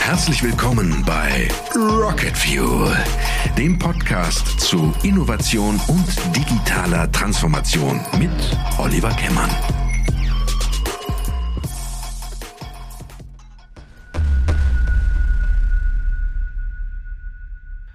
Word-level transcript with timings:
Herzlich 0.00 0.42
willkommen 0.42 1.04
bei 1.06 1.48
Rocket 1.76 2.36
Fuel, 2.36 2.96
dem 3.56 3.78
Podcast 3.78 4.58
zu 4.58 4.92
Innovation 5.04 5.80
und 5.86 6.06
digitaler 6.34 7.10
Transformation 7.12 8.00
mit 8.18 8.32
Oliver 8.78 9.10
Kemmern. 9.10 9.50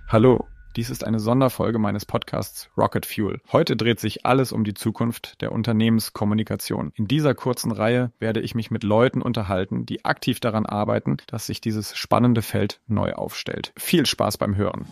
Hallo, 0.08 0.48
dies 0.76 0.90
ist 0.90 1.04
eine 1.04 1.20
Sonderfolge 1.20 1.80
meines 1.80 2.06
Podcasts 2.06 2.70
Rocket 2.78 3.06
Fuel. 3.06 3.42
Heute 3.52 3.76
dreht 3.76 4.00
sich 4.00 4.26
alles 4.26 4.52
um 4.52 4.64
die 4.64 4.76
Zukunft 4.76 5.42
der 5.42 5.52
Unternehmenskommunikation. 5.52 6.92
In 6.96 7.08
dieser 7.08 7.34
kurzen 7.34 7.72
Reihe 7.72 8.12
werde 8.20 8.40
ich 8.40 8.54
mich 8.54 8.70
mit 8.70 8.84
Leuten 8.84 9.22
unterhalten, 9.22 9.86
die 9.86 10.06
aktiv 10.06 10.40
daran 10.40 10.68
arbeiten, 10.68 11.18
dass 11.28 11.48
sich 11.48 11.60
dieses 11.60 11.98
spannende 11.98 12.44
Feld 12.44 12.82
neu 12.88 13.14
aufstellt. 13.14 13.74
Viel 13.78 14.06
Spaß 14.06 14.38
beim 14.38 14.56
Hören. 14.56 14.86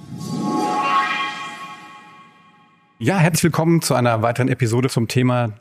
Ja, 2.97 3.17
herzlich 3.17 3.44
willkommen 3.44 3.83
zu 3.83 3.94
einer 3.94 4.23
weiteren 4.23 4.47
Episode 4.47 4.89
zum 4.89 5.07
Thema 5.07 5.53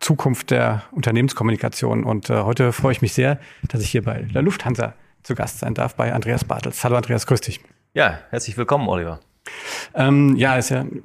Zukunft 0.00 0.50
der 0.50 0.82
Unternehmenskommunikation. 0.90 2.02
Und 2.02 2.28
äh, 2.28 2.42
heute 2.42 2.72
freue 2.72 2.92
ich 2.92 3.02
mich 3.02 3.12
sehr, 3.12 3.38
dass 3.68 3.82
ich 3.82 3.90
hier 3.90 4.02
bei 4.02 4.22
der 4.22 4.42
Lufthansa 4.42 4.94
zu 5.22 5.36
Gast 5.36 5.60
sein 5.60 5.74
darf, 5.74 5.94
bei 5.94 6.12
Andreas 6.12 6.44
Bartels. 6.44 6.82
Hallo 6.82 6.96
Andreas, 6.96 7.26
grüß 7.26 7.42
dich. 7.42 7.60
Ja, 7.94 8.18
herzlich 8.30 8.56
willkommen, 8.56 8.88
Oliver. 8.88 9.20
Ähm, 9.94 10.36
ja, 10.36 10.56
ist 10.56 10.70
ja 10.70 10.80
ein 10.80 11.04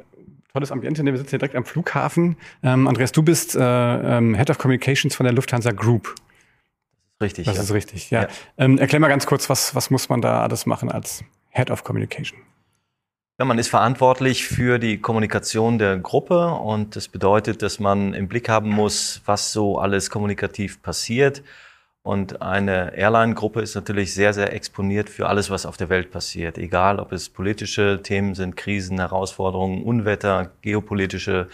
tolles 0.54 0.72
Ambiente. 0.72 1.04
Wir 1.04 1.18
sitzen 1.18 1.32
hier 1.32 1.40
direkt 1.40 1.56
am 1.56 1.66
Flughafen. 1.66 2.38
Ähm, 2.64 2.88
Andreas, 2.88 3.12
du 3.12 3.24
bist 3.24 3.56
äh, 3.56 3.60
ähm, 3.60 4.36
Head 4.36 4.50
of 4.50 4.58
Communications 4.58 5.16
von 5.16 5.26
der 5.26 5.34
Lufthansa 5.34 5.72
Group. 5.72 6.16
Richtig. 7.22 7.46
Das 7.46 7.56
ja. 7.58 7.64
ist 7.64 7.74
richtig, 7.74 8.12
ja. 8.12 8.24
ja. 8.24 8.28
Ähm, 8.58 8.78
erklär 8.78 9.00
mal 9.00 9.08
ganz 9.08 9.26
kurz, 9.26 9.50
was, 9.50 9.74
was 9.76 9.90
muss 9.90 10.10
man 10.10 10.22
da 10.22 10.42
alles 10.42 10.66
machen 10.66 10.92
als 10.92 11.24
Head 11.50 11.72
of 11.72 11.84
Communication? 11.84 12.40
Ja, 13.38 13.46
man 13.46 13.58
ist 13.58 13.68
verantwortlich 13.68 14.46
für 14.48 14.80
die 14.80 15.00
Kommunikation 15.00 15.78
der 15.78 15.98
Gruppe 15.98 16.48
und 16.48 16.96
das 16.96 17.10
bedeutet, 17.10 17.62
dass 17.62 17.80
man 17.80 18.14
im 18.14 18.30
Blick 18.30 18.48
haben 18.48 18.70
muss, 18.70 19.22
was 19.26 19.52
so 19.52 19.78
alles 19.78 20.10
kommunikativ 20.10 20.82
passiert 20.82 21.44
und 22.06 22.44
eine 22.44 22.96
Airline-Gruppe 22.96 23.62
ist 23.62 23.74
natürlich 23.74 24.14
sehr, 24.14 24.32
sehr 24.32 24.54
exponiert 24.54 25.10
für 25.10 25.28
alles, 25.28 25.50
was 25.50 25.66
auf 25.66 25.76
der 25.76 25.90
Welt 25.90 26.12
passiert. 26.12 26.60
Egal, 26.60 27.00
ob 27.00 27.12
es 27.12 27.30
politische 27.30 28.00
Themen 28.04 28.36
sind, 28.36 28.56
Krisen, 28.56 29.00
Herausforderungen, 29.00 29.82
Unwetter, 29.82 30.52
geopolitische 30.62 31.48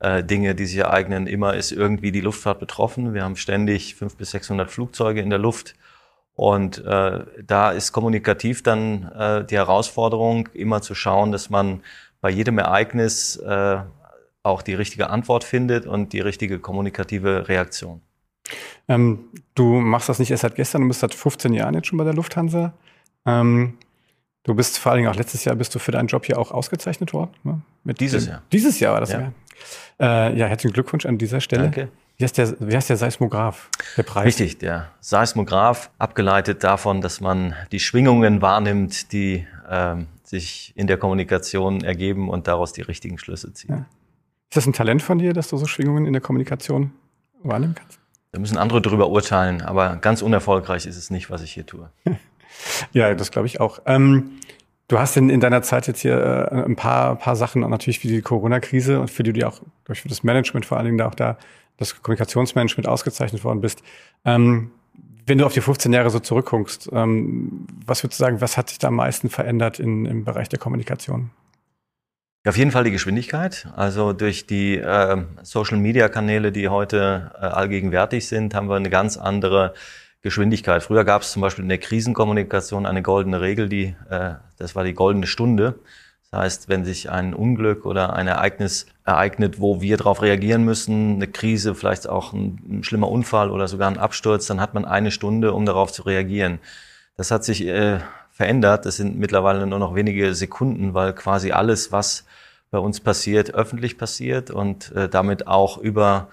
äh, 0.00 0.24
Dinge, 0.24 0.56
die 0.56 0.66
sich 0.66 0.78
ereignen. 0.78 1.28
Immer 1.28 1.54
ist 1.54 1.70
irgendwie 1.70 2.10
die 2.10 2.22
Luftfahrt 2.22 2.58
betroffen. 2.58 3.14
Wir 3.14 3.22
haben 3.22 3.36
ständig 3.36 3.94
500 3.94 4.18
bis 4.18 4.32
600 4.32 4.68
Flugzeuge 4.68 5.20
in 5.20 5.30
der 5.30 5.38
Luft. 5.38 5.76
Und 6.34 6.84
äh, 6.84 7.24
da 7.46 7.70
ist 7.70 7.92
kommunikativ 7.92 8.64
dann 8.64 9.12
äh, 9.12 9.44
die 9.44 9.54
Herausforderung, 9.54 10.48
immer 10.54 10.82
zu 10.82 10.96
schauen, 10.96 11.30
dass 11.30 11.50
man 11.50 11.84
bei 12.20 12.30
jedem 12.30 12.58
Ereignis 12.58 13.36
äh, 13.36 13.78
auch 14.42 14.62
die 14.62 14.74
richtige 14.74 15.10
Antwort 15.10 15.44
findet 15.44 15.86
und 15.86 16.12
die 16.12 16.20
richtige 16.20 16.58
kommunikative 16.58 17.46
Reaktion. 17.46 18.02
Ähm, 18.88 19.20
du 19.54 19.80
machst 19.80 20.08
das 20.08 20.18
nicht 20.18 20.30
erst 20.30 20.42
seit 20.42 20.54
gestern, 20.54 20.82
du 20.82 20.88
bist 20.88 21.00
seit 21.00 21.14
15 21.14 21.52
Jahren 21.54 21.74
jetzt 21.74 21.86
schon 21.86 21.98
bei 21.98 22.04
der 22.04 22.14
Lufthansa. 22.14 22.74
Ähm, 23.26 23.78
du 24.42 24.54
bist 24.54 24.78
vor 24.78 24.92
allen 24.92 25.00
Dingen 25.00 25.10
auch 25.10 25.16
letztes 25.16 25.44
Jahr 25.44 25.56
bist 25.56 25.74
du 25.74 25.78
für 25.78 25.92
deinen 25.92 26.08
Job 26.08 26.26
hier 26.26 26.38
auch 26.38 26.50
ausgezeichnet 26.50 27.12
worden. 27.12 27.32
Ne? 27.42 27.60
Mit 27.84 28.00
dieses 28.00 28.26
Jahr. 28.26 28.42
Dieses 28.52 28.80
Jahr 28.80 28.94
war 28.94 29.00
das 29.00 29.12
ja. 29.12 29.32
Äh, 30.00 30.36
ja, 30.36 30.46
herzlichen 30.46 30.74
Glückwunsch 30.74 31.06
an 31.06 31.18
dieser 31.18 31.40
Stelle. 31.40 31.64
Danke. 31.64 31.88
Wie 32.16 32.24
heißt, 32.24 32.38
der, 32.38 32.54
wie 32.60 32.76
heißt 32.76 32.90
der 32.90 32.96
Seismograph, 32.96 33.70
der 33.96 34.04
Preis? 34.04 34.26
Richtig, 34.26 34.58
der 34.58 34.90
Seismograph, 35.00 35.90
abgeleitet 35.98 36.62
davon, 36.62 37.00
dass 37.00 37.20
man 37.20 37.54
die 37.72 37.80
Schwingungen 37.80 38.40
wahrnimmt, 38.40 39.12
die 39.12 39.46
ähm, 39.68 40.06
sich 40.22 40.72
in 40.76 40.86
der 40.86 40.96
Kommunikation 40.96 41.82
ergeben 41.82 42.28
und 42.28 42.46
daraus 42.46 42.72
die 42.72 42.82
richtigen 42.82 43.18
Schlüsse 43.18 43.52
ziehen. 43.52 43.70
Ja. 43.70 43.86
Ist 44.50 44.56
das 44.56 44.66
ein 44.66 44.72
Talent 44.72 45.02
von 45.02 45.18
dir, 45.18 45.32
dass 45.32 45.48
du 45.48 45.56
so 45.56 45.66
Schwingungen 45.66 46.06
in 46.06 46.12
der 46.12 46.22
Kommunikation 46.22 46.92
wahrnehmen 47.42 47.74
kannst? 47.74 47.98
Da 48.34 48.40
müssen 48.40 48.58
andere 48.58 48.82
darüber 48.82 49.10
urteilen, 49.10 49.62
aber 49.62 49.94
ganz 49.94 50.20
unerfolgreich 50.20 50.86
ist 50.86 50.96
es 50.96 51.08
nicht, 51.08 51.30
was 51.30 51.40
ich 51.42 51.52
hier 51.52 51.66
tue. 51.66 51.88
ja, 52.92 53.14
das 53.14 53.30
glaube 53.30 53.46
ich 53.46 53.60
auch. 53.60 53.78
Ähm, 53.86 54.40
du 54.88 54.98
hast 54.98 55.16
in, 55.16 55.30
in 55.30 55.38
deiner 55.38 55.62
Zeit 55.62 55.86
jetzt 55.86 56.00
hier 56.00 56.50
äh, 56.50 56.64
ein 56.64 56.74
paar, 56.74 57.14
paar 57.14 57.36
Sachen, 57.36 57.60
natürlich 57.60 58.02
wie 58.02 58.08
die 58.08 58.22
Corona-Krise 58.22 58.98
und 58.98 59.08
für 59.08 59.22
die 59.22 59.32
du 59.32 59.46
auch 59.46 59.60
durch 59.84 60.02
das 60.02 60.24
Management 60.24 60.66
vor 60.66 60.78
allen 60.78 60.86
Dingen 60.86 60.98
da 60.98 61.06
auch 61.06 61.14
da, 61.14 61.38
das 61.76 62.02
Kommunikationsmanagement 62.02 62.88
ausgezeichnet 62.88 63.44
worden 63.44 63.60
bist. 63.60 63.84
Ähm, 64.24 64.72
wenn 65.26 65.38
du 65.38 65.46
auf 65.46 65.52
die 65.52 65.60
15 65.60 65.92
Jahre 65.92 66.10
so 66.10 66.18
zurückguckst, 66.18 66.90
ähm, 66.92 67.68
was 67.86 68.02
würdest 68.02 68.18
du 68.18 68.24
sagen, 68.24 68.40
was 68.40 68.56
hat 68.56 68.68
sich 68.68 68.80
da 68.80 68.88
am 68.88 68.96
meisten 68.96 69.30
verändert 69.30 69.78
in, 69.78 70.06
im 70.06 70.24
Bereich 70.24 70.48
der 70.48 70.58
Kommunikation? 70.58 71.30
Ja, 72.44 72.50
auf 72.50 72.58
jeden 72.58 72.72
Fall 72.72 72.84
die 72.84 72.90
Geschwindigkeit. 72.90 73.68
Also 73.74 74.12
durch 74.12 74.46
die 74.46 74.76
äh, 74.76 75.24
Social-Media-Kanäle, 75.42 76.52
die 76.52 76.68
heute 76.68 77.30
äh, 77.36 77.46
allgegenwärtig 77.46 78.28
sind, 78.28 78.54
haben 78.54 78.68
wir 78.68 78.76
eine 78.76 78.90
ganz 78.90 79.16
andere 79.16 79.72
Geschwindigkeit. 80.20 80.82
Früher 80.82 81.04
gab 81.04 81.22
es 81.22 81.32
zum 81.32 81.40
Beispiel 81.40 81.62
in 81.62 81.70
der 81.70 81.78
Krisenkommunikation 81.78 82.84
eine 82.84 83.00
goldene 83.00 83.40
Regel, 83.40 83.70
die 83.70 83.96
äh, 84.10 84.34
das 84.58 84.76
war 84.76 84.84
die 84.84 84.92
goldene 84.92 85.26
Stunde. 85.26 85.78
Das 86.30 86.40
heißt, 86.40 86.68
wenn 86.68 86.84
sich 86.84 87.08
ein 87.08 87.32
Unglück 87.32 87.86
oder 87.86 88.12
ein 88.12 88.26
Ereignis 88.26 88.88
ereignet, 89.06 89.58
wo 89.58 89.80
wir 89.80 89.96
darauf 89.96 90.20
reagieren 90.20 90.64
müssen, 90.64 91.14
eine 91.14 91.28
Krise, 91.28 91.74
vielleicht 91.74 92.10
auch 92.10 92.34
ein, 92.34 92.58
ein, 92.68 92.84
schlimmer 92.84 93.08
Unfall 93.08 93.50
oder 93.50 93.68
sogar 93.68 93.88
ein 93.88 93.96
Absturz, 93.96 94.46
dann 94.46 94.60
hat 94.60 94.74
man 94.74 94.84
eine 94.84 95.12
Stunde, 95.12 95.54
um 95.54 95.64
darauf 95.64 95.92
zu 95.92 96.02
reagieren. 96.02 96.58
Das 97.16 97.30
hat 97.30 97.42
sich 97.42 97.66
äh, 97.66 98.00
verändert. 98.34 98.84
Das 98.84 98.96
sind 98.96 99.16
mittlerweile 99.16 99.66
nur 99.66 99.78
noch 99.78 99.94
wenige 99.94 100.34
Sekunden, 100.34 100.92
weil 100.92 101.12
quasi 101.14 101.52
alles, 101.52 101.92
was 101.92 102.24
bei 102.72 102.78
uns 102.78 102.98
passiert, 102.98 103.54
öffentlich 103.54 103.96
passiert 103.96 104.50
und 104.50 104.90
äh, 104.92 105.08
damit 105.08 105.46
auch 105.46 105.78
über 105.78 106.28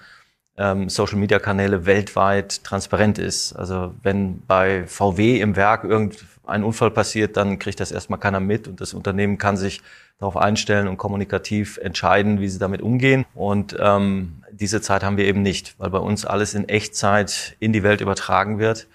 ähm, 0.58 0.88
Social-Media-Kanäle 0.88 1.86
weltweit 1.86 2.64
transparent 2.64 3.18
ist. 3.18 3.52
Also 3.52 3.94
wenn 4.02 4.44
bei 4.46 4.84
VW 4.88 5.40
im 5.40 5.54
Werk 5.54 5.84
irgendein 5.84 6.64
Unfall 6.64 6.90
passiert, 6.90 7.36
dann 7.36 7.60
kriegt 7.60 7.78
das 7.78 7.92
erstmal 7.92 8.18
keiner 8.18 8.40
mit 8.40 8.66
und 8.66 8.80
das 8.80 8.94
Unternehmen 8.94 9.38
kann 9.38 9.56
sich 9.56 9.80
darauf 10.18 10.36
einstellen 10.36 10.88
und 10.88 10.96
kommunikativ 10.96 11.78
entscheiden, 11.78 12.40
wie 12.40 12.48
sie 12.48 12.58
damit 12.58 12.82
umgehen. 12.82 13.24
Und 13.34 13.76
ähm, 13.78 14.42
diese 14.50 14.80
Zeit 14.80 15.04
haben 15.04 15.16
wir 15.16 15.26
eben 15.26 15.42
nicht, 15.42 15.76
weil 15.78 15.90
bei 15.90 15.98
uns 15.98 16.24
alles 16.24 16.54
in 16.54 16.68
Echtzeit 16.68 17.56
in 17.60 17.72
die 17.72 17.84
Welt 17.84 18.00
übertragen 18.00 18.58
wird. 18.58 18.88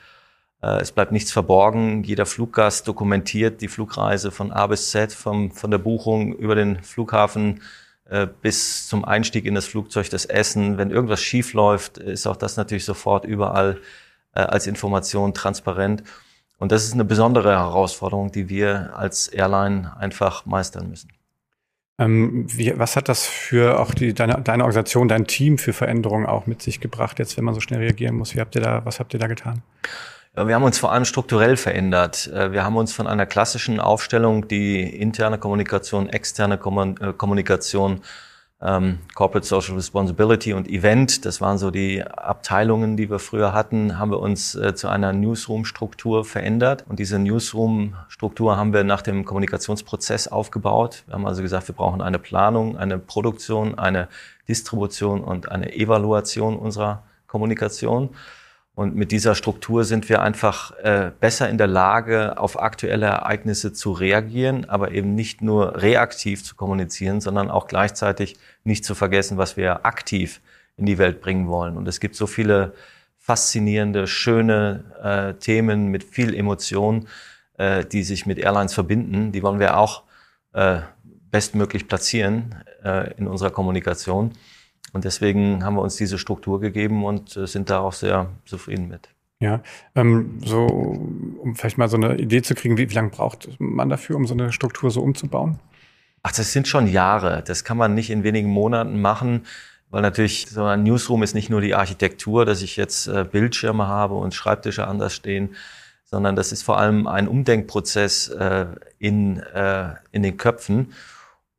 Äh, 0.68 0.82
es 0.82 0.92
bleibt 0.92 1.12
nichts 1.12 1.32
verborgen. 1.32 2.04
Jeder 2.04 2.26
Fluggast 2.26 2.88
dokumentiert 2.88 3.62
die 3.62 3.68
Flugreise 3.68 4.32
von 4.32 4.52
A 4.52 4.68
bis 4.68 4.92
Z, 4.92 5.14
vom, 5.14 5.52
von 5.52 5.72
der 5.72 5.78
Buchung 5.78 6.34
über 6.34 6.56
den 6.56 6.84
Flughafen 6.84 7.62
äh, 8.10 8.28
bis 8.42 8.88
zum 8.88 9.06
Einstieg 9.06 9.46
in 9.46 9.56
das 9.56 9.66
Flugzeug, 9.66 10.10
das 10.10 10.26
Essen. 10.26 10.78
Wenn 10.78 10.92
irgendwas 10.92 11.22
schief 11.22 11.54
läuft, 11.54 11.98
ist 11.98 12.28
auch 12.28 12.38
das 12.38 12.58
natürlich 12.58 12.86
sofort 12.86 13.26
überall 13.26 13.80
äh, 14.36 14.42
als 14.42 14.68
Information 14.68 15.34
transparent. 15.34 16.04
Und 16.60 16.72
das 16.72 16.84
ist 16.84 16.94
eine 16.94 17.06
besondere 17.06 17.52
Herausforderung, 17.52 18.32
die 18.32 18.50
wir 18.50 18.96
als 18.96 19.28
Airline 19.28 19.96
einfach 19.98 20.46
meistern 20.46 20.90
müssen. 20.90 21.12
Ähm, 22.00 22.46
wie, 22.48 22.78
was 22.78 22.96
hat 22.96 23.10
das 23.10 23.26
für 23.26 23.80
auch 23.80 23.94
die, 23.94 24.14
deine, 24.14 24.42
deine 24.42 24.64
Organisation, 24.64 25.08
dein 25.08 25.26
Team 25.26 25.58
für 25.58 25.74
Veränderungen 25.74 26.26
auch 26.26 26.46
mit 26.46 26.62
sich 26.62 26.80
gebracht, 26.80 27.20
jetzt 27.20 27.38
wenn 27.38 27.44
man 27.44 27.54
so 27.54 27.60
schnell 27.60 27.80
reagieren 27.80 28.16
muss? 28.16 28.36
Wie 28.36 28.40
habt 28.40 28.56
ihr 28.56 28.62
da, 28.62 28.86
was 28.86 29.00
habt 29.00 29.14
ihr 29.14 29.20
da 29.20 29.28
getan? 29.28 29.64
Wir 30.46 30.54
haben 30.54 30.64
uns 30.64 30.78
vor 30.78 30.92
allem 30.92 31.06
strukturell 31.06 31.58
verändert. 31.58 32.28
Äh, 32.28 32.52
wir 32.52 32.64
haben 32.64 32.78
uns 32.78 32.94
von 32.94 33.08
einer 33.08 33.26
klassischen 33.26 33.80
Aufstellung, 33.80 34.48
die 34.48 34.84
interne 34.84 35.40
Kommunikation, 35.40 36.10
externe 36.10 36.56
äh, 36.56 37.14
Kommunikation, 37.14 38.02
ähm, 38.62 39.00
Corporate 39.16 39.48
Social 39.48 39.74
Responsibility 39.74 40.54
und 40.54 40.68
Event, 40.68 41.26
das 41.26 41.42
waren 41.42 41.58
so 41.58 41.72
die 41.72 42.04
Abteilungen, 42.04 42.98
die 42.98 43.10
wir 43.10 43.18
früher 43.18 43.52
hatten, 43.52 43.98
haben 43.98 44.12
wir 44.12 44.20
uns 44.20 44.54
äh, 44.54 44.76
zu 44.76 44.90
einer 44.90 45.12
Newsroom-Struktur 45.12 46.24
verändert. 46.24 46.86
Und 46.88 47.00
diese 47.00 47.18
Newsroom-Struktur 47.18 48.58
haben 48.58 48.74
wir 48.74 48.84
nach 48.84 49.02
dem 49.02 49.26
Kommunikationsprozess 49.26 50.28
aufgebaut. 50.28 51.04
Wir 51.08 51.16
haben 51.16 51.26
also 51.26 51.42
gesagt, 51.42 51.68
wir 51.68 51.76
brauchen 51.76 52.02
eine 52.04 52.20
Planung, 52.20 52.78
eine 52.78 53.00
Produktion, 53.00 53.80
eine 53.80 54.08
Distribution 54.48 55.24
und 55.24 55.52
eine 55.52 55.74
Evaluation 55.76 56.58
unserer 56.58 57.02
Kommunikation. 57.26 58.10
Und 58.78 58.96
mit 58.96 59.12
dieser 59.12 59.34
Struktur 59.34 59.86
sind 59.86 60.08
wir 60.08 60.22
einfach 60.22 60.70
äh, 60.84 61.10
besser 61.20 61.50
in 61.50 61.58
der 61.58 61.66
Lage, 61.66 62.38
auf 62.38 62.62
aktuelle 62.62 63.08
Ereignisse 63.08 63.74
zu 63.74 63.92
reagieren, 63.92 64.70
aber 64.70 64.92
eben 64.92 65.16
nicht 65.16 65.42
nur 65.42 65.82
reaktiv 65.82 66.44
zu 66.44 66.56
kommunizieren, 66.56 67.20
sondern 67.20 67.50
auch 67.50 67.66
gleichzeitig 67.66 68.38
nicht 68.64 68.86
zu 68.86 68.94
vergessen, 68.94 69.40
was 69.40 69.58
wir 69.58 69.84
aktiv 69.84 70.42
in 70.76 70.86
die 70.86 71.00
Welt 71.00 71.22
bringen 71.22 71.48
wollen. 71.48 71.76
Und 71.76 71.88
es 71.88 72.00
gibt 72.00 72.14
so 72.14 72.28
viele 72.28 72.76
faszinierende, 73.18 74.06
schöne 74.06 74.84
äh, 75.02 75.40
Themen 75.40 75.88
mit 75.88 76.04
viel 76.04 76.36
Emotion, 76.36 77.08
äh, 77.58 77.84
die 77.84 78.04
sich 78.04 78.28
mit 78.28 78.38
Airlines 78.38 78.76
verbinden. 78.76 79.32
Die 79.32 79.42
wollen 79.42 79.60
wir 79.60 79.76
auch 79.76 80.04
äh, 80.54 80.82
bestmöglich 81.32 81.88
platzieren 81.88 82.54
äh, 82.84 83.12
in 83.16 83.26
unserer 83.28 83.50
Kommunikation. 83.50 84.34
Und 84.94 85.06
deswegen 85.06 85.64
haben 85.64 85.76
wir 85.76 85.82
uns 85.82 85.96
diese 85.96 86.18
Struktur 86.18 86.60
gegeben 86.60 87.06
und 87.06 87.36
äh, 87.38 87.46
sind 87.48 87.70
da 87.70 87.80
auch 87.80 87.94
sehr 87.94 88.30
zufrieden 88.46 88.88
mit. 88.88 89.10
Ja, 89.40 89.62
ähm, 89.96 90.40
so, 90.44 90.66
um 90.66 91.56
vielleicht 91.56 91.78
mal 91.78 91.90
so 91.90 91.98
eine 91.98 92.18
Idee 92.18 92.42
zu 92.42 92.56
kriegen, 92.56 92.78
wie, 92.78 92.90
wie 92.90 92.94
lange 92.96 93.10
braucht 93.10 93.50
man 93.60 93.90
dafür, 93.90 94.16
um 94.16 94.26
so 94.26 94.34
eine 94.34 94.52
Struktur 94.52 94.90
so 94.90 95.02
umzubauen? 95.02 95.60
Ach, 96.24 96.32
das 96.32 96.52
sind 96.52 96.68
schon 96.68 96.88
Jahre. 96.88 97.44
Das 97.46 97.64
kann 97.64 97.78
man 97.78 97.94
nicht 97.94 98.10
in 98.10 98.24
wenigen 98.24 98.50
Monaten 98.50 99.00
machen, 99.00 99.46
weil 99.92 100.02
natürlich 100.02 100.48
so 100.50 100.64
ein 100.64 100.84
Newsroom 100.84 101.22
ist 101.22 101.36
nicht 101.36 101.52
nur 101.52 101.62
die 101.62 101.76
Architektur, 101.76 102.46
dass 102.46 102.64
ich 102.64 102.78
jetzt 102.78 103.08
äh, 103.08 103.26
Bildschirme 103.30 103.88
habe 103.88 104.16
und 104.16 104.34
Schreibtische 104.34 104.88
anders 104.88 105.14
stehen, 105.14 105.56
sondern 106.04 106.36
das 106.36 106.52
ist 106.52 106.64
vor 106.64 106.80
allem 106.80 107.06
ein 107.06 107.28
Umdenkprozess 107.28 108.30
äh, 108.30 108.66
in, 108.98 109.44
in 110.12 110.24
den 110.24 110.38
Köpfen. 110.38 110.94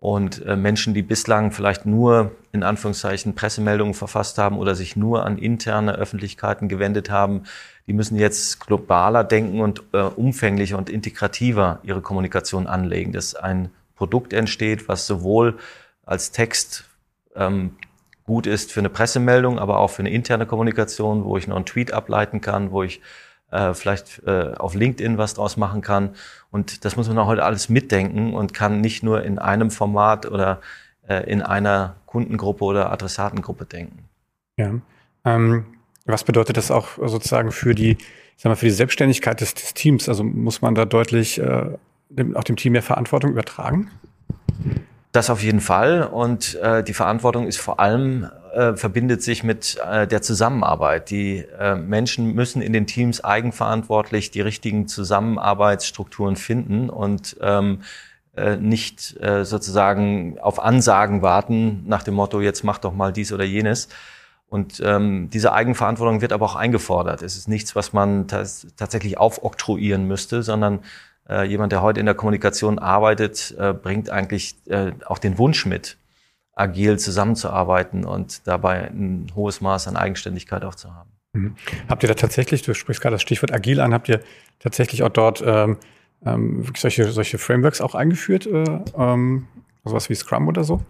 Und 0.01 0.45
äh, 0.47 0.55
Menschen, 0.55 0.95
die 0.95 1.03
bislang 1.03 1.51
vielleicht 1.51 1.85
nur 1.85 2.31
in 2.53 2.63
Anführungszeichen 2.63 3.35
Pressemeldungen 3.35 3.95
verfasst 3.95 4.39
haben 4.39 4.57
oder 4.57 4.77
sich 4.77 4.95
nur 4.95 5.27
an 5.27 5.39
interne 5.39 5.93
Öffentlichkeiten 5.93 6.69
gewendet 6.69 7.11
haben, 7.11 7.43
die 7.89 7.93
müssen 7.93 8.17
jetzt 8.17 8.61
globaler 8.65 9.25
denken 9.25 9.61
und 9.61 9.83
äh, 9.93 10.03
umfänglicher 10.03 10.79
und 10.79 10.89
integrativer 10.89 11.81
ihre 11.83 12.01
Kommunikation 12.01 12.69
anlegen, 12.69 13.13
dass 13.13 13.35
ein 13.35 13.71
Produkt 13.97 14.33
entsteht, 14.33 14.89
was 14.89 15.07
sowohl 15.07 15.59
als 16.07 16.31
Text 16.31 16.85
ähm, 17.35 17.75
gut 18.25 18.47
ist 18.47 18.71
für 18.71 18.81
eine 18.81 18.91
Pressemeldung, 18.91 19.59
aber 19.59 19.79
auch 19.79 19.89
für 19.89 20.01
eine 20.01 20.11
interne 20.11 20.47
Kommunikation, 20.47 21.25
wo 21.25 21.37
ich 21.39 21.49
noch 21.49 21.57
einen 21.57 21.67
Tweet 21.67 21.93
ableiten 21.93 22.41
kann, 22.41 22.71
wo 22.71 22.85
ich 22.85 23.01
äh, 23.51 23.75
vielleicht 23.75 24.23
äh, 24.27 24.55
auf 24.59 24.75
LinkedIn 24.75 25.19
was 25.19 25.35
draus 25.35 25.57
machen 25.57 25.81
kann. 25.81 26.11
Und 26.51 26.85
das 26.85 26.97
muss 26.97 27.09
man 27.09 27.19
auch 27.19 27.27
heute 27.27 27.45
alles 27.45 27.69
mitdenken 27.69 28.35
und 28.35 28.55
kann 28.55 28.81
nicht 28.81 29.03
nur 29.03 29.23
in 29.23 29.39
einem 29.39 29.71
Format 29.71 30.27
oder 30.27 30.61
äh, 31.07 31.31
in 31.31 31.43
einer 31.43 31.97
Kundengruppe 32.07 32.65
oder 32.65 32.93
Adressatengruppe 32.93 33.65
denken. 33.65 34.05
Ja. 34.57 34.73
Ähm, 35.25 35.67
was 36.05 36.25
bedeutet 36.25 36.57
das 36.57 36.71
auch 36.71 36.89
sozusagen 36.97 37.53
für 37.53 37.75
die, 37.75 37.93
ich 37.93 38.43
sag 38.43 38.51
mal, 38.51 38.57
für 38.57 38.67
die 38.67 38.73
Selbstständigkeit 38.73 39.41
des, 39.41 39.55
des 39.55 39.75
Teams? 39.75 40.09
Also 40.09 40.25
muss 40.25 40.63
man 40.63 40.75
da 40.75 40.85
deutlich 40.85 41.39
äh, 41.39 41.67
dem, 42.09 42.37
auch 42.37 42.45
dem 42.45 42.57
Team 42.57 42.73
mehr 42.73 42.83
Verantwortung 42.83 43.31
übertragen? 43.31 43.91
Das 45.13 45.31
auf 45.31 45.43
jeden 45.43 45.61
Fall. 45.61 46.03
Und 46.03 46.55
äh, 46.57 46.83
die 46.83 46.95
Verantwortung 46.95 47.47
ist 47.47 47.59
vor 47.59 47.81
allem 47.81 48.29
äh, 48.55 48.77
verbindet 48.77 49.23
sich 49.23 49.43
mit 49.45 49.79
äh, 49.85 50.07
der 50.07 50.23
Zusammenarbeit. 50.23 51.11
Die 51.11 51.45
äh, 51.59 51.75
Menschen 51.77 52.35
müssen 52.35 52.63
in 52.63 52.73
den 52.73 52.87
Teams 52.87 53.23
eigenverantwortlich 53.23 54.31
die 54.31 54.41
richtigen 54.41 54.89
Zusammenarbeitsstrukturen 54.89 56.37
finden 56.37 56.91
und 56.91 57.37
ähm, 57.41 57.83
äh, 58.37 58.57
nicht 58.57 59.21
äh, 59.21 59.45
sozusagen 59.45 60.39
auf 60.39 60.61
Ansagen 60.61 61.23
warten 61.23 61.85
nach 61.87 62.03
dem 62.03 62.15
Motto, 62.15 62.41
jetzt 62.41 62.63
mach 62.63 62.79
doch 62.79 62.95
mal 62.95 63.13
dies 63.13 63.33
oder 63.33 63.45
jenes. 63.45 63.89
Und 64.49 64.81
ähm, 64.85 65.29
diese 65.31 65.53
Eigenverantwortung 65.53 66.21
wird 66.21 66.33
aber 66.33 66.47
auch 66.47 66.55
eingefordert. 66.55 67.23
Es 67.23 67.37
ist 67.37 67.49
nichts, 67.49 67.77
was 67.77 67.93
man 67.93 68.29
tatsächlich 68.29 69.19
aufoktroyieren 69.19 70.07
müsste, 70.07 70.43
sondern 70.43 70.81
äh, 71.29 71.45
jemand, 71.45 71.73
der 71.73 71.83
heute 71.83 72.01
in 72.01 72.07
der 72.07 72.15
Kommunikation 72.15 72.79
arbeitet, 72.79 73.55
bringt 73.83 74.09
eigentlich 74.09 74.57
auch 75.05 75.19
den 75.19 75.37
Wunsch 75.37 75.67
mit, 75.67 75.99
agil 76.59 76.99
zusammenzuarbeiten 76.99 78.05
und 78.05 78.47
dabei 78.47 78.89
ein 78.89 79.27
hohes 79.35 79.61
Maß 79.61 79.89
an 79.89 79.97
Eigenständigkeit 79.97 80.65
auch 80.65 80.75
zu 80.75 80.95
haben. 80.95 81.11
Mhm. 81.33 81.55
Habt 81.89 82.03
ihr 82.03 82.09
da 82.09 82.15
tatsächlich, 82.15 82.63
du 82.63 82.75
sprichst 82.75 83.03
gerade 83.03 83.15
das 83.15 83.23
Stichwort 83.23 83.53
agil 83.53 83.81
an, 83.81 83.95
habt 83.95 84.09
ihr 84.09 84.21
tatsächlich 84.59 85.03
auch 85.03 85.11
dort 85.11 85.43
ähm, 85.45 85.77
ähm, 86.25 86.65
solche, 86.77 87.11
solche 87.11 87.39
Frameworks 87.39 87.81
auch 87.81 87.95
eingeführt, 87.95 88.47
äh, 88.47 88.65
ähm, 88.97 89.47
sowas 89.89 90.09
wie 90.09 90.15
Scrum 90.15 90.49
oder 90.49 90.65
so? 90.65 90.81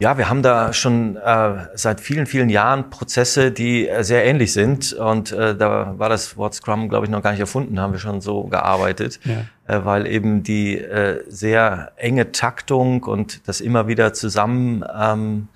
Ja, 0.00 0.16
wir 0.16 0.28
haben 0.28 0.42
da 0.42 0.72
schon 0.72 1.16
äh, 1.16 1.66
seit 1.74 2.00
vielen, 2.00 2.26
vielen 2.26 2.50
Jahren 2.50 2.88
Prozesse, 2.88 3.50
die 3.50 3.88
äh, 3.88 4.04
sehr 4.04 4.24
ähnlich 4.24 4.52
sind. 4.52 4.92
Und 4.92 5.32
äh, 5.32 5.56
da 5.56 5.94
war 5.98 6.08
das 6.08 6.36
Wort 6.36 6.54
Scrum, 6.54 6.88
glaube 6.88 7.06
ich, 7.06 7.10
noch 7.10 7.20
gar 7.20 7.32
nicht 7.32 7.40
erfunden, 7.40 7.80
haben 7.80 7.92
wir 7.92 7.98
schon 7.98 8.20
so 8.20 8.44
gearbeitet, 8.44 9.18
ja. 9.24 9.44
äh, 9.66 9.84
weil 9.84 10.06
eben 10.06 10.44
die 10.44 10.78
äh, 10.78 11.24
sehr 11.26 11.90
enge 11.96 12.30
Taktung 12.30 13.02
und 13.02 13.48
das 13.48 13.60
immer 13.60 13.88
wieder 13.88 14.12
Zusammenschließen 14.12 15.48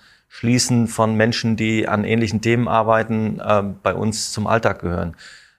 ähm, 0.80 0.88
von 0.88 1.14
Menschen, 1.14 1.54
die 1.54 1.86
an 1.86 2.02
ähnlichen 2.02 2.40
Themen 2.40 2.66
arbeiten, 2.66 3.38
äh, 3.38 3.62
bei 3.80 3.94
uns 3.94 4.32
zum 4.32 4.48
Alltag 4.48 4.80
gehören. 4.80 5.14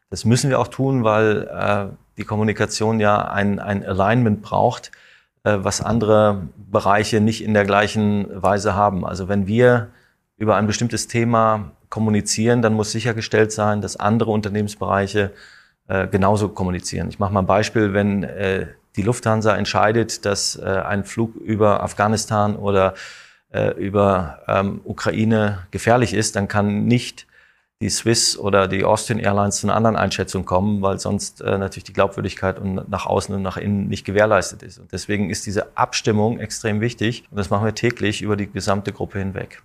Das 0.10 0.26
müssen 0.26 0.50
wir 0.50 0.60
auch 0.60 0.68
tun, 0.68 1.06
weil 1.06 1.48
äh, 1.48 1.86
die 2.18 2.26
Kommunikation 2.26 3.00
ja 3.00 3.30
ein, 3.30 3.60
ein 3.60 3.86
Alignment 3.86 4.42
braucht 4.42 4.92
was 5.44 5.82
andere 5.82 6.48
Bereiche 6.56 7.20
nicht 7.20 7.44
in 7.44 7.54
der 7.54 7.66
gleichen 7.66 8.28
Weise 8.42 8.76
haben. 8.76 9.06
Also 9.06 9.28
wenn 9.28 9.46
wir 9.46 9.90
über 10.38 10.56
ein 10.56 10.68
bestimmtes 10.68 11.08
Thema 11.08 11.74
kommunizieren, 11.90 12.62
dann 12.62 12.74
muss 12.74 12.92
sichergestellt 12.92 13.52
sein, 13.52 13.82
dass 13.82 13.98
andere 13.98 14.32
Unternehmensbereiche 14.32 15.32
äh, 15.88 16.08
genauso 16.08 16.50
kommunizieren. 16.50 17.10
Ich 17.10 17.20
mache 17.20 17.34
mal 17.34 17.42
ein 17.42 17.46
Beispiel, 17.46 17.94
wenn 17.94 18.24
äh, 18.24 18.68
die 18.96 19.02
Lufthansa 19.02 19.56
entscheidet, 19.56 20.26
dass 20.26 20.56
äh, 20.56 20.64
ein 20.64 21.04
Flug 21.04 21.36
über 21.36 21.84
Afghanistan 21.84 22.56
oder 22.56 22.94
äh, 23.52 23.72
über 23.72 24.40
ähm, 24.48 24.82
Ukraine 24.84 25.60
gefährlich 25.72 26.14
ist, 26.14 26.36
dann 26.36 26.48
kann 26.48 26.86
nicht 26.86 27.28
die 27.84 27.90
Swiss 27.90 28.38
oder 28.38 28.68
die 28.68 28.86
Austrian 28.86 29.20
Airlines 29.20 29.58
zu 29.58 29.68
einer 29.68 29.76
anderen 29.76 29.98
Einschätzung 29.98 30.46
kommen, 30.46 30.82
weil 30.82 31.00
sonst 31.00 31.42
äh, 31.42 31.58
natürlich 31.58 31.84
die 31.84 31.94
Glaubwürdigkeit 31.94 32.58
und 32.58 32.90
nach 32.90 33.06
außen 33.06 33.36
und 33.36 33.42
nach 33.42 33.58
innen 33.58 33.90
nicht 33.90 34.06
gewährleistet 34.06 34.64
ist. 34.64 34.80
Und 34.80 34.92
deswegen 34.94 35.30
ist 35.30 35.46
diese 35.46 35.78
Abstimmung 35.78 36.40
extrem 36.40 36.80
wichtig 36.80 37.26
und 37.30 37.38
das 37.38 37.50
machen 37.50 37.66
wir 37.66 37.76
täglich 37.76 38.22
über 38.22 38.38
die 38.38 38.50
gesamte 38.50 38.94
Gruppe 38.94 39.20
hinweg. 39.20 39.62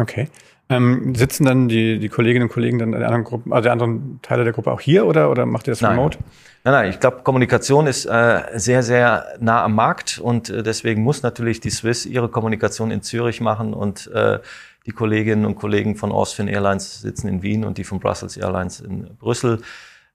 Okay. 0.00 0.28
Ähm, 0.68 1.14
sitzen 1.14 1.44
dann 1.44 1.68
die, 1.68 1.98
die 1.98 2.08
Kolleginnen 2.08 2.44
und 2.44 2.52
Kollegen 2.52 2.78
dann 2.78 2.94
in 2.94 3.02
anderen 3.02 3.24
Gruppen, 3.24 3.52
also 3.52 3.64
die 3.64 3.70
anderen 3.70 4.20
Teile 4.22 4.42
der 4.42 4.52
Gruppe 4.52 4.72
auch 4.72 4.80
hier 4.80 5.06
oder, 5.06 5.30
oder 5.30 5.46
macht 5.46 5.68
ihr 5.68 5.72
das 5.72 5.82
nein. 5.82 5.92
remote? 5.92 6.18
Nein, 6.64 6.74
nein, 6.74 6.90
ich 6.90 6.98
glaube, 6.98 7.18
Kommunikation 7.22 7.86
ist 7.86 8.06
äh, 8.06 8.40
sehr, 8.54 8.82
sehr 8.82 9.26
nah 9.38 9.62
am 9.64 9.74
Markt 9.74 10.18
und 10.18 10.50
äh, 10.50 10.62
deswegen 10.62 11.02
muss 11.02 11.22
natürlich 11.22 11.60
die 11.60 11.70
Swiss 11.70 12.06
ihre 12.06 12.28
Kommunikation 12.28 12.90
in 12.90 13.02
Zürich 13.02 13.40
machen 13.40 13.74
und 13.74 14.10
äh, 14.14 14.38
die 14.86 14.92
Kolleginnen 14.92 15.44
und 15.44 15.56
Kollegen 15.56 15.96
von 15.96 16.12
Austrian 16.12 16.48
Airlines 16.48 17.00
sitzen 17.00 17.28
in 17.28 17.42
Wien 17.42 17.64
und 17.64 17.78
die 17.78 17.84
von 17.84 18.00
Brussels 18.00 18.36
Airlines 18.36 18.80
in 18.80 19.16
Brüssel 19.16 19.62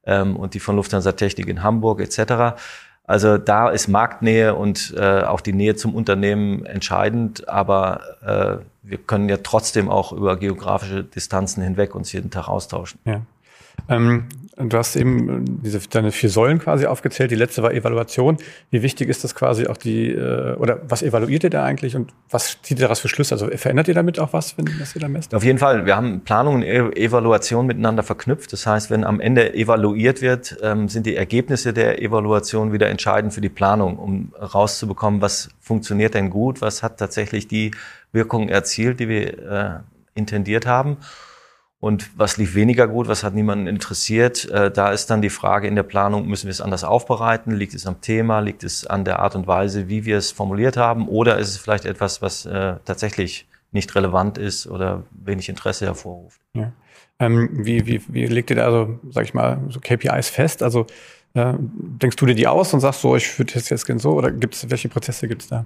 ähm, 0.05 0.35
und 0.35 0.53
die 0.53 0.59
von 0.59 0.75
Lufthansa 0.75 1.13
Technik 1.13 1.47
in 1.47 1.63
Hamburg 1.63 2.01
etc. 2.01 2.57
Also 3.03 3.37
da 3.37 3.69
ist 3.69 3.87
Marktnähe 3.87 4.53
und 4.53 4.93
äh, 4.97 5.21
auch 5.21 5.39
die 5.39 5.53
Nähe 5.53 5.75
zum 5.75 5.95
Unternehmen 5.95 6.65
entscheidend, 6.65 7.47
aber 7.47 8.61
äh, 8.61 8.65
wir 8.83 8.97
können 8.97 9.29
ja 9.29 9.37
trotzdem 9.37 9.89
auch 9.89 10.11
über 10.11 10.35
geografische 10.35 11.03
Distanzen 11.05 11.63
hinweg 11.63 11.95
uns 11.95 12.11
jeden 12.11 12.31
Tag 12.31 12.49
austauschen. 12.49 12.99
Ja. 13.05 13.21
Ähm, 13.87 14.27
du 14.57 14.77
hast 14.77 14.95
eben 14.95 15.29
äh, 15.29 15.45
diese 15.63 15.79
deine 15.89 16.11
vier 16.11 16.29
Säulen 16.29 16.59
quasi 16.59 16.85
aufgezählt. 16.85 17.31
Die 17.31 17.35
letzte 17.35 17.63
war 17.63 17.73
Evaluation. 17.73 18.37
Wie 18.71 18.81
wichtig 18.81 19.09
ist 19.09 19.23
das 19.23 19.35
quasi 19.35 19.67
auch 19.67 19.77
die 19.77 20.09
äh, 20.09 20.55
oder 20.55 20.79
was 20.87 21.03
evaluiert 21.03 21.43
ihr 21.43 21.49
da 21.49 21.63
eigentlich 21.63 21.95
und 21.95 22.11
was 22.29 22.61
zieht 22.61 22.79
ihr 22.79 22.83
daraus 22.83 22.99
für 22.99 23.07
Schlüsse? 23.07 23.35
Also 23.35 23.47
verändert 23.55 23.87
ihr 23.87 23.93
damit 23.93 24.19
auch 24.19 24.33
was, 24.33 24.57
wenn 24.57 24.67
was 24.79 24.95
ihr 24.95 25.01
da 25.01 25.07
messt? 25.07 25.33
Auf 25.35 25.43
jeden 25.43 25.59
Fall. 25.59 25.85
Wir 25.85 25.95
haben 25.95 26.21
Planung 26.21 26.55
und 26.55 26.63
e 26.63 26.77
Evaluation 26.95 27.67
miteinander 27.67 28.03
verknüpft. 28.03 28.51
Das 28.51 28.65
heißt, 28.65 28.89
wenn 28.89 29.03
am 29.03 29.19
Ende 29.19 29.53
evaluiert 29.53 30.21
wird, 30.21 30.57
ähm, 30.61 30.89
sind 30.89 31.05
die 31.05 31.15
Ergebnisse 31.15 31.73
der 31.73 32.01
Evaluation 32.01 32.73
wieder 32.73 32.89
entscheidend 32.89 33.33
für 33.33 33.41
die 33.41 33.49
Planung, 33.49 33.97
um 33.97 34.33
rauszubekommen, 34.39 35.21
was 35.21 35.49
funktioniert 35.59 36.13
denn 36.13 36.29
gut, 36.29 36.61
was 36.61 36.81
hat 36.81 36.97
tatsächlich 36.97 37.47
die 37.47 37.71
Wirkung 38.11 38.49
erzielt, 38.49 38.99
die 38.99 39.09
wir 39.09 39.39
äh, 39.51 39.69
intendiert 40.15 40.65
haben. 40.65 40.97
Und 41.79 42.09
was 42.17 42.37
lief 42.37 42.55
weniger 42.55 42.87
gut, 42.87 43.07
was 43.07 43.23
hat 43.23 43.35
niemanden 43.35 43.67
interessiert? 43.67 44.45
Äh, 44.49 44.71
da 44.71 44.91
ist 44.91 45.11
dann 45.11 45.21
die 45.21 45.29
Frage 45.29 45.67
in 45.67 45.75
der 45.75 45.83
Planung, 45.83 46.27
müssen 46.27 46.47
wir 46.47 46.51
es 46.51 46.61
anders 46.61 46.83
aufbereiten? 46.83 47.51
Liegt 47.51 47.75
es 47.75 47.85
am 47.85 48.01
Thema? 48.01 48.39
Liegt 48.39 48.63
es 48.63 48.87
an 48.87 49.05
der 49.05 49.19
Art 49.19 49.35
und 49.35 49.45
Weise, 49.45 49.87
wie 49.87 50.03
wir 50.03 50.17
es 50.17 50.31
formuliert 50.31 50.75
haben? 50.75 51.07
Oder 51.07 51.37
ist 51.37 51.49
es 51.49 51.57
vielleicht 51.57 51.85
etwas, 51.85 52.21
was 52.21 52.47
äh, 52.47 52.77
tatsächlich 52.83 53.47
nicht 53.71 53.93
relevant 53.93 54.39
ist 54.39 54.65
oder 54.65 55.03
wenig 55.11 55.49
Interesse 55.49 55.85
hervorruft? 55.85 56.41
Ja. 56.53 56.71
Ähm, 57.19 57.49
wie, 57.53 57.85
wie, 57.85 58.01
wie 58.07 58.25
legt 58.25 58.49
ihr 58.49 58.55
da 58.55 58.65
also, 58.65 58.99
sag 59.11 59.25
ich 59.25 59.35
mal, 59.35 59.59
so 59.69 59.79
KPIs 59.79 60.29
fest? 60.29 60.63
Also 60.63 60.87
äh, 61.35 61.53
denkst 61.59 62.15
du 62.15 62.25
dir 62.25 62.35
die 62.35 62.47
aus 62.47 62.73
und 62.73 62.79
sagst 62.79 63.01
so, 63.01 63.15
ich 63.15 63.37
würde 63.37 63.53
das 63.53 63.69
jetzt 63.69 63.85
gerne 63.85 64.01
so? 64.01 64.13
Oder 64.13 64.31
gibt's, 64.31 64.67
welche 64.67 64.89
Prozesse 64.89 65.27
gibt 65.27 65.43
es 65.43 65.47
da? 65.49 65.63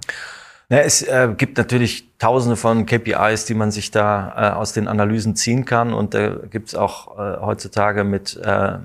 Ja, 0.72 0.78
es 0.78 1.02
äh, 1.02 1.28
gibt 1.36 1.58
natürlich 1.58 2.08
tausende 2.16 2.56
von 2.56 2.86
KPIs, 2.86 3.44
die 3.44 3.52
man 3.52 3.70
sich 3.70 3.90
da 3.90 4.32
äh, 4.34 4.54
aus 4.54 4.72
den 4.72 4.88
Analysen 4.88 5.36
ziehen 5.36 5.66
kann. 5.66 5.92
Und 5.92 6.14
da 6.14 6.28
äh, 6.28 6.46
gibt 6.48 6.68
es 6.68 6.74
auch 6.74 7.14
heutzutage 7.18 8.04
mit, 8.04 8.40
äh, 8.42 8.78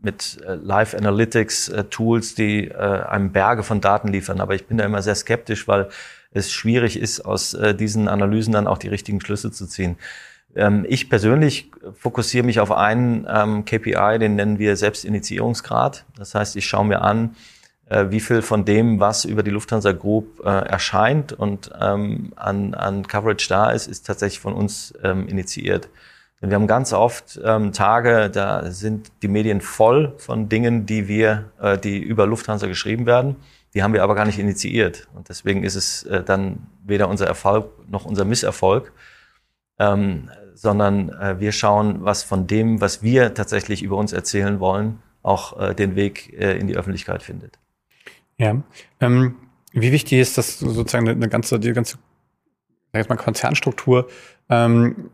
mit 0.00 0.38
äh, 0.46 0.54
Live 0.54 0.94
Analytics 0.94 1.68
äh, 1.68 1.84
Tools, 1.84 2.34
die 2.34 2.74
einem 2.74 3.30
Berge 3.32 3.62
von 3.62 3.82
Daten 3.82 4.08
liefern. 4.08 4.40
Aber 4.40 4.54
ich 4.54 4.66
bin 4.66 4.78
da 4.78 4.86
immer 4.86 5.02
sehr 5.02 5.14
skeptisch, 5.14 5.68
weil 5.68 5.90
es 6.30 6.50
schwierig 6.50 6.98
ist, 6.98 7.20
aus 7.20 7.54
diesen 7.78 8.08
Analysen 8.08 8.54
dann 8.54 8.66
auch 8.66 8.78
die 8.78 8.88
richtigen 8.88 9.20
Schlüsse 9.20 9.50
zu 9.50 9.66
ziehen. 9.66 9.98
Ähm, 10.56 10.86
ich 10.88 11.10
persönlich 11.10 11.70
fokussiere 11.92 12.46
mich 12.46 12.58
auf 12.58 12.72
einen 12.72 13.26
ähm, 13.28 13.66
KPI, 13.66 14.18
den 14.18 14.36
nennen 14.36 14.58
wir 14.58 14.76
Selbstinitiierungsgrad. 14.76 16.06
Das 16.16 16.34
heißt, 16.34 16.56
ich 16.56 16.64
schaue 16.66 16.86
mir 16.86 17.02
an, 17.02 17.36
wie 17.86 18.20
viel 18.20 18.40
von 18.40 18.64
dem, 18.64 18.98
was 18.98 19.24
über 19.24 19.42
die 19.42 19.50
Lufthansa 19.50 19.92
Group 19.92 20.40
äh, 20.44 20.48
erscheint 20.48 21.32
und 21.32 21.70
ähm, 21.78 22.32
an, 22.34 22.72
an 22.72 23.06
Coverage 23.06 23.46
da 23.48 23.70
ist, 23.70 23.86
ist 23.86 24.06
tatsächlich 24.06 24.40
von 24.40 24.54
uns 24.54 24.94
ähm, 25.02 25.28
initiiert. 25.28 25.90
Denn 26.40 26.50
wir 26.50 26.56
haben 26.56 26.66
ganz 26.66 26.92
oft 26.92 27.40
ähm, 27.42 27.72
Tage, 27.72 28.28
da 28.28 28.70
sind 28.70 29.10
die 29.22 29.28
Medien 29.28 29.60
voll 29.60 30.14
von 30.18 30.48
Dingen, 30.48 30.84
die 30.84 31.08
wir, 31.08 31.50
äh, 31.60 31.78
die 31.78 31.98
über 31.98 32.26
Lufthansa 32.26 32.66
geschrieben 32.66 33.06
werden. 33.06 33.36
Die 33.72 33.82
haben 33.82 33.92
wir 33.92 34.02
aber 34.02 34.14
gar 34.14 34.26
nicht 34.26 34.38
initiiert. 34.38 35.08
Und 35.14 35.28
deswegen 35.28 35.64
ist 35.64 35.74
es 35.74 36.04
äh, 36.04 36.22
dann 36.22 36.66
weder 36.84 37.08
unser 37.08 37.26
Erfolg 37.26 37.70
noch 37.88 38.04
unser 38.04 38.24
Misserfolg, 38.24 38.92
ähm, 39.78 40.30
sondern 40.54 41.08
äh, 41.10 41.40
wir 41.40 41.52
schauen, 41.52 42.04
was 42.04 42.22
von 42.22 42.46
dem, 42.46 42.80
was 42.80 43.02
wir 43.02 43.34
tatsächlich 43.34 43.82
über 43.82 43.96
uns 43.96 44.12
erzählen 44.12 44.60
wollen, 44.60 45.02
auch 45.22 45.58
äh, 45.58 45.74
den 45.74 45.96
Weg 45.96 46.32
äh, 46.38 46.58
in 46.58 46.66
die 46.66 46.76
Öffentlichkeit 46.76 47.22
findet. 47.22 47.58
Ja. 48.38 48.62
Ähm, 49.00 49.36
wie 49.72 49.92
wichtig 49.92 50.20
ist 50.20 50.38
das 50.38 50.58
sozusagen 50.58 51.08
eine 51.08 51.28
ganze, 51.28 51.58
die 51.58 51.72
ganze, 51.72 51.98
sag 52.92 53.02
ich 53.02 53.08
mal, 53.08 53.16
Konzernstruktur? 53.16 54.08
Ähm, 54.48 55.10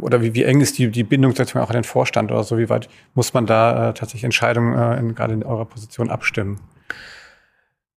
oder 0.00 0.22
wie, 0.22 0.34
wie 0.34 0.44
eng 0.44 0.60
ist 0.60 0.78
die, 0.78 0.90
die 0.90 1.04
Bindung 1.04 1.34
sozusagen 1.34 1.64
auch 1.64 1.70
an 1.70 1.76
den 1.76 1.84
Vorstand 1.84 2.30
oder 2.30 2.44
so? 2.44 2.58
Wie 2.58 2.68
weit 2.68 2.88
muss 3.14 3.32
man 3.32 3.46
da 3.46 3.90
äh, 3.90 3.94
tatsächlich 3.94 4.24
Entscheidungen 4.24 4.76
äh, 4.76 4.98
in, 4.98 5.14
gerade 5.14 5.34
in 5.34 5.42
eurer 5.44 5.64
Position 5.64 6.10
abstimmen? 6.10 6.60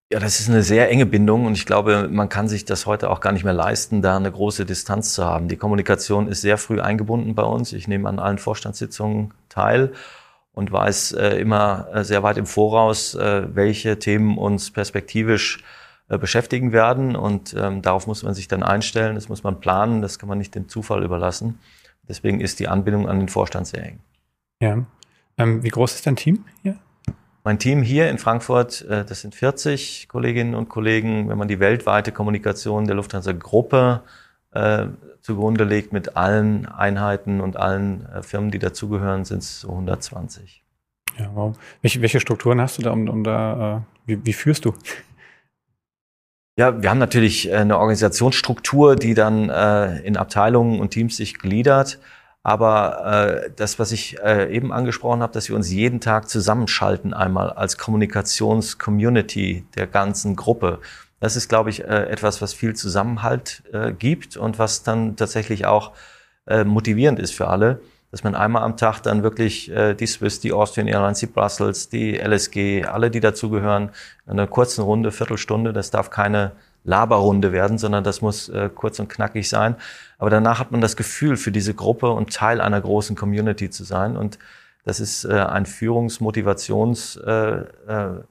Ja, 0.09 0.19
das 0.19 0.39
ist 0.39 0.49
eine 0.49 0.63
sehr 0.63 0.89
enge 0.89 1.05
Bindung 1.05 1.45
und 1.45 1.53
ich 1.53 1.65
glaube, 1.65 2.07
man 2.09 2.29
kann 2.29 2.47
sich 2.47 2.63
das 2.63 2.85
heute 2.85 3.09
auch 3.09 3.19
gar 3.19 3.33
nicht 3.33 3.43
mehr 3.43 3.53
leisten, 3.53 4.01
da 4.01 4.15
eine 4.15 4.31
große 4.31 4.65
Distanz 4.65 5.13
zu 5.13 5.25
haben. 5.25 5.49
Die 5.49 5.57
Kommunikation 5.57 6.29
ist 6.29 6.39
sehr 6.39 6.57
früh 6.57 6.79
eingebunden 6.79 7.35
bei 7.35 7.43
uns. 7.43 7.73
Ich 7.73 7.89
nehme 7.89 8.07
an 8.07 8.19
allen 8.19 8.37
Vorstandssitzungen 8.37 9.33
teil 9.49 9.91
und 10.57 10.71
weiß 10.71 11.11
äh, 11.11 11.39
immer 11.39 11.87
äh, 11.93 12.03
sehr 12.03 12.23
weit 12.23 12.37
im 12.37 12.47
Voraus, 12.47 13.13
äh, 13.13 13.43
welche 13.53 13.99
Themen 13.99 14.39
uns 14.39 14.71
perspektivisch 14.71 15.63
äh, 16.09 16.17
beschäftigen 16.17 16.71
werden. 16.71 17.15
Und 17.15 17.55
ähm, 17.55 17.83
darauf 17.83 18.07
muss 18.07 18.23
man 18.23 18.33
sich 18.33 18.47
dann 18.47 18.63
einstellen, 18.63 19.13
das 19.13 19.29
muss 19.29 19.43
man 19.43 19.59
planen, 19.59 20.01
das 20.01 20.17
kann 20.17 20.27
man 20.27 20.39
nicht 20.39 20.55
dem 20.55 20.67
Zufall 20.67 21.03
überlassen. 21.03 21.59
Deswegen 22.09 22.41
ist 22.41 22.59
die 22.59 22.67
Anbindung 22.67 23.07
an 23.07 23.19
den 23.19 23.29
Vorstand 23.29 23.67
sehr 23.67 23.85
eng. 23.85 23.99
Ja. 24.59 24.83
Ähm, 25.37 25.61
wie 25.61 25.69
groß 25.69 25.93
ist 25.93 26.07
dein 26.07 26.15
Team 26.15 26.43
hier? 26.63 26.75
Mein 27.43 27.59
Team 27.59 27.83
hier 27.83 28.09
in 28.09 28.17
Frankfurt, 28.17 28.81
äh, 28.81 29.05
das 29.05 29.21
sind 29.21 29.35
40 29.35 30.07
Kolleginnen 30.09 30.55
und 30.55 30.69
Kollegen. 30.69 31.29
Wenn 31.29 31.37
man 31.37 31.47
die 31.47 31.59
weltweite 31.59 32.11
Kommunikation 32.11 32.87
der 32.87 32.95
Lufthansa-Gruppe 32.95 34.01
äh, 34.51 34.87
zugrunde 35.21 35.63
legt 35.63 35.93
mit 35.93 36.15
allen 36.15 36.65
Einheiten 36.65 37.41
und 37.41 37.57
allen 37.57 38.05
äh, 38.07 38.23
Firmen, 38.23 38.51
die 38.51 38.59
dazugehören, 38.59 39.25
sind 39.25 39.39
es 39.39 39.61
so 39.61 39.69
120. 39.69 40.63
Ja, 41.17 41.31
wow. 41.33 41.57
Welche, 41.81 42.01
welche 42.01 42.19
Strukturen 42.19 42.61
hast 42.61 42.77
du 42.77 42.83
da, 42.83 42.91
um, 42.91 43.09
um 43.09 43.23
da, 43.23 43.77
äh, 43.77 43.81
wie, 44.05 44.25
wie 44.25 44.33
führst 44.33 44.65
du? 44.65 44.73
Ja, 46.57 46.81
wir 46.81 46.89
haben 46.89 46.97
natürlich 46.97 47.49
äh, 47.49 47.55
eine 47.55 47.77
Organisationsstruktur, 47.77 48.95
die 48.95 49.13
dann 49.13 49.49
äh, 49.49 49.99
in 49.99 50.17
Abteilungen 50.17 50.79
und 50.79 50.89
Teams 50.91 51.17
sich 51.17 51.37
gliedert. 51.37 51.99
Aber 52.41 53.45
äh, 53.45 53.51
das, 53.55 53.77
was 53.77 53.91
ich 53.91 54.17
äh, 54.19 54.51
eben 54.55 54.71
angesprochen 54.71 55.21
habe, 55.21 55.33
dass 55.33 55.49
wir 55.49 55.55
uns 55.55 55.69
jeden 55.69 55.99
Tag 55.99 56.29
zusammenschalten 56.29 57.13
einmal 57.13 57.49
als 57.49 57.77
Kommunikationscommunity 57.77 59.65
der 59.75 59.85
ganzen 59.85 60.35
Gruppe. 60.35 60.79
Das 61.19 61.35
ist, 61.35 61.49
glaube 61.49 61.69
ich, 61.69 61.83
äh, 61.83 62.05
etwas, 62.09 62.41
was 62.41 62.53
viel 62.53 62.75
Zusammenhalt 62.75 63.63
äh, 63.73 63.91
gibt 63.91 64.37
und 64.37 64.59
was 64.59 64.83
dann 64.83 65.15
tatsächlich 65.15 65.65
auch 65.65 65.93
äh, 66.45 66.63
motivierend 66.63 67.19
ist 67.19 67.33
für 67.33 67.47
alle, 67.47 67.81
dass 68.11 68.23
man 68.23 68.35
einmal 68.35 68.63
am 68.63 68.77
Tag 68.77 69.01
dann 69.01 69.21
wirklich 69.21 69.69
die 69.99 70.07
Swiss, 70.07 70.39
die 70.39 70.53
Austrian 70.53 70.87
Airlines, 70.87 71.19
die 71.19 71.25
Brussels, 71.25 71.89
die 71.89 72.15
LSG, 72.15 72.85
alle, 72.85 73.11
die 73.11 73.19
dazugehören, 73.19 73.89
in 74.25 74.31
einer 74.31 74.47
kurzen 74.47 74.81
Runde, 74.81 75.11
Viertelstunde, 75.11 75.73
das 75.73 75.91
darf 75.91 76.09
keine 76.09 76.53
Laberrunde 76.85 77.51
werden, 77.51 77.77
sondern 77.77 78.05
das 78.05 78.21
muss 78.21 78.49
kurz 78.75 78.99
und 78.99 79.09
knackig 79.09 79.49
sein. 79.49 79.75
Aber 80.19 80.29
danach 80.29 80.57
hat 80.57 80.71
man 80.71 80.79
das 80.79 80.95
Gefühl, 80.95 81.35
für 81.35 81.51
diese 81.51 81.73
Gruppe 81.73 82.09
und 82.09 82.33
Teil 82.33 82.61
einer 82.61 82.79
großen 82.79 83.17
Community 83.17 83.69
zu 83.69 83.83
sein. 83.83 84.15
Und 84.15 84.39
das 84.87 85.01
ist 85.01 85.25
äh, 85.25 85.33
ein 85.33 85.65
Führungsmotivations 85.65 87.17
äh, 87.17 87.31
äh, 87.31 88.23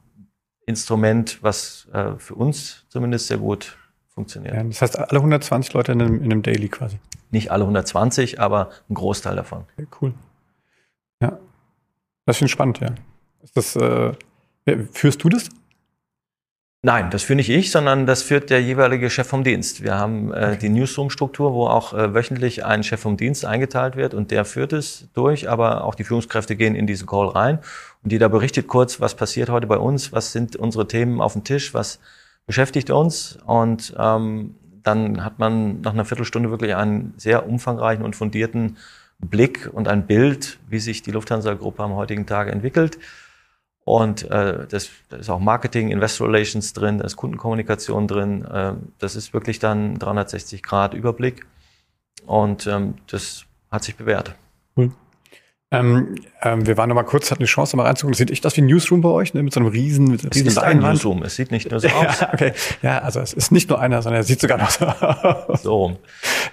Instrument, 0.66 1.38
was 1.42 1.88
äh, 1.92 2.18
für 2.18 2.34
uns 2.34 2.84
zumindest 2.88 3.28
sehr 3.28 3.38
gut 3.38 3.76
funktioniert. 4.08 4.54
Ja, 4.54 4.64
das 4.64 4.82
heißt, 4.82 4.98
alle 4.98 5.18
120 5.18 5.72
Leute 5.74 5.92
in 5.92 6.02
einem, 6.02 6.16
in 6.16 6.24
einem 6.24 6.42
Daily 6.42 6.68
quasi. 6.68 6.98
Nicht 7.30 7.50
alle 7.50 7.64
120, 7.64 8.40
aber 8.40 8.70
ein 8.90 8.94
Großteil 8.94 9.36
davon. 9.36 9.64
Okay, 9.76 9.86
cool. 10.00 10.14
Ja. 11.20 11.38
Das 12.24 12.38
finde 12.38 12.46
ich 12.46 12.52
spannend, 12.52 12.80
ja. 12.80 12.88
Ist 13.42 13.56
das, 13.56 13.76
äh, 13.76 14.12
führst 14.92 15.22
du 15.22 15.28
das? 15.28 15.48
Nein, 16.82 17.10
das 17.10 17.24
führe 17.24 17.36
nicht 17.36 17.48
ich, 17.48 17.72
sondern 17.72 18.06
das 18.06 18.22
führt 18.22 18.48
der 18.48 18.62
jeweilige 18.62 19.10
Chef 19.10 19.26
vom 19.26 19.42
Dienst. 19.42 19.82
Wir 19.82 19.96
haben 19.96 20.32
äh, 20.32 20.56
die 20.56 20.68
Newsroom-Struktur, 20.68 21.52
wo 21.52 21.66
auch 21.66 21.92
äh, 21.92 22.14
wöchentlich 22.14 22.64
ein 22.64 22.84
Chef 22.84 23.00
vom 23.00 23.16
Dienst 23.16 23.44
eingeteilt 23.44 23.96
wird 23.96 24.14
und 24.14 24.30
der 24.30 24.44
führt 24.44 24.72
es 24.72 25.08
durch, 25.12 25.50
aber 25.50 25.84
auch 25.84 25.94
die 25.94 26.04
Führungskräfte 26.04 26.54
gehen 26.54 26.74
in 26.74 26.86
diesen 26.86 27.08
Call 27.08 27.28
rein 27.28 27.58
und 28.06 28.12
jeder 28.12 28.28
berichtet 28.28 28.68
kurz, 28.68 29.00
was 29.00 29.16
passiert 29.16 29.48
heute 29.48 29.66
bei 29.66 29.78
uns, 29.78 30.12
was 30.12 30.30
sind 30.30 30.54
unsere 30.54 30.86
Themen 30.86 31.20
auf 31.20 31.32
dem 31.32 31.42
Tisch, 31.42 31.74
was 31.74 31.98
beschäftigt 32.46 32.90
uns 32.90 33.36
und 33.46 33.96
ähm, 33.98 34.54
dann 34.84 35.24
hat 35.24 35.40
man 35.40 35.80
nach 35.80 35.92
einer 35.92 36.04
Viertelstunde 36.04 36.52
wirklich 36.52 36.76
einen 36.76 37.14
sehr 37.16 37.48
umfangreichen 37.48 38.04
und 38.04 38.14
fundierten 38.14 38.76
Blick 39.18 39.68
und 39.72 39.88
ein 39.88 40.06
Bild, 40.06 40.60
wie 40.68 40.78
sich 40.78 41.02
die 41.02 41.10
Lufthansa-Gruppe 41.10 41.82
am 41.82 41.94
heutigen 41.94 42.26
Tag 42.26 42.46
entwickelt. 42.46 42.96
Und 43.84 44.30
äh, 44.30 44.68
das, 44.68 44.90
da 45.08 45.16
ist 45.16 45.28
auch 45.28 45.40
Marketing, 45.40 45.88
Investor 45.88 46.28
Relations 46.28 46.74
drin, 46.74 46.98
da 46.98 47.06
ist 47.06 47.16
Kundenkommunikation 47.16 48.06
drin. 48.06 48.44
Äh, 48.44 48.74
das 49.00 49.16
ist 49.16 49.34
wirklich 49.34 49.58
dann 49.58 49.98
360 49.98 50.62
Grad 50.62 50.94
Überblick. 50.94 51.44
Und 52.24 52.68
ähm, 52.68 52.94
das 53.08 53.46
hat 53.68 53.82
sich 53.82 53.96
bewährt. 53.96 54.36
Cool. 54.76 54.92
Ähm, 55.72 56.14
ähm, 56.42 56.64
wir 56.64 56.76
waren 56.76 56.88
noch 56.88 56.94
mal 56.94 57.02
kurz, 57.02 57.32
hatten 57.32 57.42
die 57.42 57.48
Chance, 57.48 57.76
mal 57.76 57.82
reinzugucken. 57.82 58.14
Sieht 58.14 58.30
echt 58.30 58.46
aus 58.46 58.56
wie 58.56 58.60
ein 58.60 58.66
Newsroom 58.66 59.00
bei 59.00 59.08
euch, 59.08 59.34
ne? 59.34 59.42
mit 59.42 59.52
so 59.52 59.58
einem 59.58 59.68
riesen, 59.68 60.06
mit 60.06 60.22
es 60.22 60.36
riesen 60.36 60.46
ist 60.46 60.58
ein 60.58 60.78
Newsroom. 60.78 61.24
Es 61.24 61.34
sieht 61.34 61.50
nicht 61.50 61.68
nur 61.68 61.80
so 61.80 61.88
aus. 61.96 62.20
ja, 62.20 62.32
okay. 62.32 62.52
ja, 62.82 62.98
also 62.98 63.18
es 63.18 63.32
ist 63.32 63.50
nicht 63.50 63.68
nur 63.68 63.80
einer, 63.80 64.00
sondern 64.00 64.20
er 64.20 64.24
sieht 64.24 64.40
sogar 64.40 64.58
noch 64.58 64.70
so 64.70 64.86
aus. 64.86 65.62
So 65.64 65.74
rum. 65.74 65.96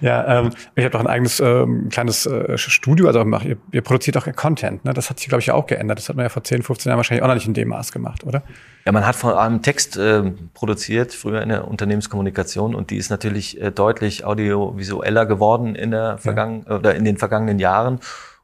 Ja, 0.01 0.39
ähm, 0.39 0.49
ich 0.73 0.83
habe 0.83 0.93
doch 0.93 0.99
ein 0.99 1.05
eigenes 1.05 1.39
ähm, 1.39 1.89
kleines 1.89 2.25
äh, 2.25 2.57
Studio, 2.57 3.05
also 3.05 3.23
macht, 3.23 3.45
ihr, 3.45 3.57
ihr 3.71 3.83
produziert 3.83 4.17
auch 4.17 4.25
Content. 4.35 4.83
Ne? 4.83 4.95
Das 4.95 5.11
hat 5.11 5.19
sich, 5.19 5.27
glaube 5.27 5.41
ich, 5.41 5.51
auch 5.51 5.67
geändert. 5.67 5.99
Das 5.99 6.09
hat 6.09 6.15
man 6.15 6.25
ja 6.25 6.29
vor 6.29 6.43
10, 6.43 6.63
15 6.63 6.89
Jahren 6.89 6.97
wahrscheinlich 6.97 7.21
auch 7.21 7.27
noch 7.27 7.35
nicht 7.35 7.47
in 7.47 7.53
dem 7.53 7.67
Maß 7.67 7.91
gemacht, 7.91 8.23
oder? 8.23 8.41
Ja, 8.85 8.91
man 8.91 9.05
hat 9.05 9.15
vor 9.15 9.39
allem 9.39 9.61
Text 9.61 9.95
äh, 9.95 10.23
produziert, 10.55 11.13
früher 11.13 11.43
in 11.43 11.49
der 11.49 11.67
Unternehmenskommunikation 11.67 12.73
und 12.73 12.89
die 12.89 12.97
ist 12.97 13.11
natürlich 13.11 13.61
äh, 13.61 13.69
deutlich 13.69 14.25
audiovisueller 14.25 15.27
geworden 15.27 15.75
in 15.75 15.91
der 15.91 16.17
vergangen 16.17 16.65
ja. 16.67 16.77
oder 16.77 16.95
in 16.95 17.05
den 17.05 17.17
vergangenen 17.17 17.59
Jahren. 17.59 17.99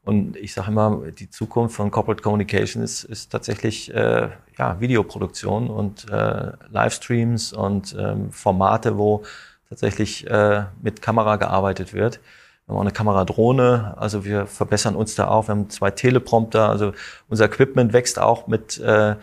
Und 0.09 0.37
ich 0.37 0.55
sage 0.55 0.71
immer, 0.71 1.03
die 1.11 1.29
Zukunft 1.29 1.75
von 1.75 1.91
Corporate 1.91 2.23
Communication 2.23 2.81
ist, 2.81 3.03
ist 3.03 3.31
tatsächlich 3.31 3.93
äh, 3.93 4.29
ja, 4.57 4.79
Videoproduktion 4.79 5.69
und 5.69 6.09
äh, 6.09 6.53
Livestreams 6.71 7.53
und 7.53 7.95
ähm, 7.95 8.31
Formate, 8.31 8.97
wo 8.97 9.21
tatsächlich 9.69 10.25
äh, 10.25 10.63
mit 10.81 11.03
Kamera 11.03 11.35
gearbeitet 11.35 11.93
wird. 11.93 12.21
Wir 12.65 12.73
haben 12.73 12.77
auch 12.77 12.81
eine 12.81 12.91
Kameradrohne, 12.91 13.93
also 13.97 14.25
wir 14.25 14.47
verbessern 14.47 14.95
uns 14.95 15.13
da 15.13 15.27
auch. 15.27 15.47
Wir 15.47 15.51
haben 15.51 15.69
zwei 15.69 15.91
Teleprompter, 15.91 16.69
also 16.69 16.93
unser 17.27 17.45
Equipment 17.45 17.93
wächst 17.93 18.17
auch 18.17 18.47
mit 18.47 18.79
äh, 18.79 19.15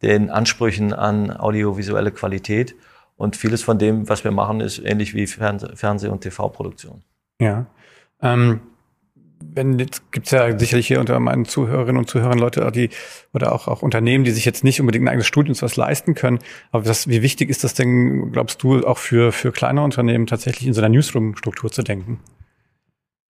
den 0.00 0.30
Ansprüchen 0.30 0.94
an 0.94 1.36
audiovisuelle 1.36 2.12
Qualität. 2.12 2.74
Und 3.18 3.36
vieles 3.36 3.62
von 3.62 3.78
dem, 3.78 4.08
was 4.08 4.24
wir 4.24 4.30
machen, 4.30 4.62
ist 4.62 4.78
ähnlich 4.78 5.12
wie 5.12 5.26
Fernseh- 5.26 6.08
und 6.08 6.22
TV-Produktion. 6.22 7.02
Ja. 7.38 7.66
Ähm, 8.22 8.62
wenn 9.42 9.78
jetzt 9.78 10.12
gibt's 10.12 10.30
ja 10.30 10.58
sicherlich 10.58 10.86
hier 10.86 11.00
unter 11.00 11.18
meinen 11.18 11.44
Zuhörerinnen 11.44 11.96
und 11.96 12.08
Zuhörern 12.08 12.38
Leute, 12.38 12.70
die 12.72 12.90
oder 13.32 13.52
auch, 13.52 13.68
auch 13.68 13.82
Unternehmen, 13.82 14.24
die 14.24 14.30
sich 14.30 14.44
jetzt 14.44 14.64
nicht 14.64 14.80
unbedingt 14.80 15.04
ein 15.04 15.08
eigenes 15.08 15.26
Studium 15.26 15.56
was 15.60 15.76
leisten 15.76 16.14
können. 16.14 16.38
Aber 16.72 16.84
das, 16.84 17.08
wie 17.08 17.22
wichtig 17.22 17.50
ist 17.50 17.64
das 17.64 17.74
denn, 17.74 18.32
glaubst 18.32 18.62
du, 18.62 18.86
auch 18.86 18.98
für, 18.98 19.32
für 19.32 19.52
kleine 19.52 19.82
Unternehmen 19.82 20.26
tatsächlich 20.26 20.66
in 20.66 20.74
so 20.74 20.80
einer 20.80 20.90
Newsroom-Struktur 20.90 21.70
zu 21.70 21.82
denken? 21.82 22.20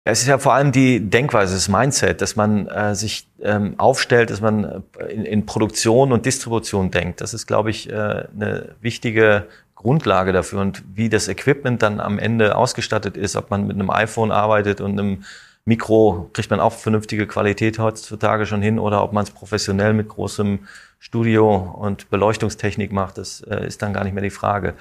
Es 0.04 0.22
ist 0.22 0.28
ja 0.28 0.38
vor 0.38 0.54
allem 0.54 0.72
die 0.72 0.98
Denkweise, 0.98 1.54
das 1.54 1.68
Mindset, 1.68 2.22
dass 2.22 2.34
man 2.34 2.66
äh, 2.68 2.94
sich 2.94 3.28
ähm, 3.42 3.74
aufstellt, 3.78 4.30
dass 4.30 4.40
man 4.40 4.82
äh, 4.98 5.12
in, 5.12 5.24
in 5.24 5.46
Produktion 5.46 6.12
und 6.12 6.24
Distribution 6.26 6.90
denkt. 6.90 7.20
Das 7.20 7.34
ist, 7.34 7.46
glaube 7.46 7.70
ich, 7.70 7.88
äh, 7.90 7.92
eine 7.92 8.74
wichtige 8.80 9.46
Grundlage 9.74 10.32
dafür. 10.32 10.60
Und 10.62 10.82
wie 10.94 11.10
das 11.10 11.28
Equipment 11.28 11.82
dann 11.82 12.00
am 12.00 12.18
Ende 12.18 12.56
ausgestattet 12.56 13.16
ist, 13.16 13.36
ob 13.36 13.50
man 13.50 13.66
mit 13.66 13.76
einem 13.76 13.90
iPhone 13.90 14.32
arbeitet 14.32 14.80
und 14.80 14.98
einem 14.98 15.24
Mikro 15.64 16.30
kriegt 16.32 16.50
man 16.50 16.60
auch 16.60 16.72
vernünftige 16.72 17.26
Qualität 17.26 17.78
heutzutage 17.78 18.46
schon 18.46 18.62
hin 18.62 18.78
oder 18.78 19.02
ob 19.02 19.12
man 19.12 19.24
es 19.24 19.30
professionell 19.30 19.92
mit 19.92 20.08
großem 20.08 20.60
Studio 20.98 21.56
und 21.56 22.10
Beleuchtungstechnik 22.10 22.92
macht, 22.92 23.18
das 23.18 23.40
äh, 23.42 23.66
ist 23.66 23.82
dann 23.82 23.92
gar 23.92 24.04
nicht 24.04 24.12
mehr 24.12 24.22
die 24.22 24.30
Frage, 24.30 24.74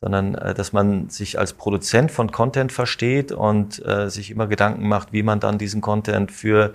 sondern 0.00 0.34
äh, 0.34 0.54
dass 0.54 0.72
man 0.72 1.08
sich 1.08 1.38
als 1.38 1.54
Produzent 1.54 2.10
von 2.10 2.30
Content 2.30 2.72
versteht 2.72 3.32
und 3.32 3.84
äh, 3.86 4.10
sich 4.10 4.30
immer 4.30 4.46
Gedanken 4.46 4.88
macht, 4.88 5.12
wie 5.12 5.22
man 5.22 5.40
dann 5.40 5.58
diesen 5.58 5.80
Content 5.80 6.32
für 6.32 6.74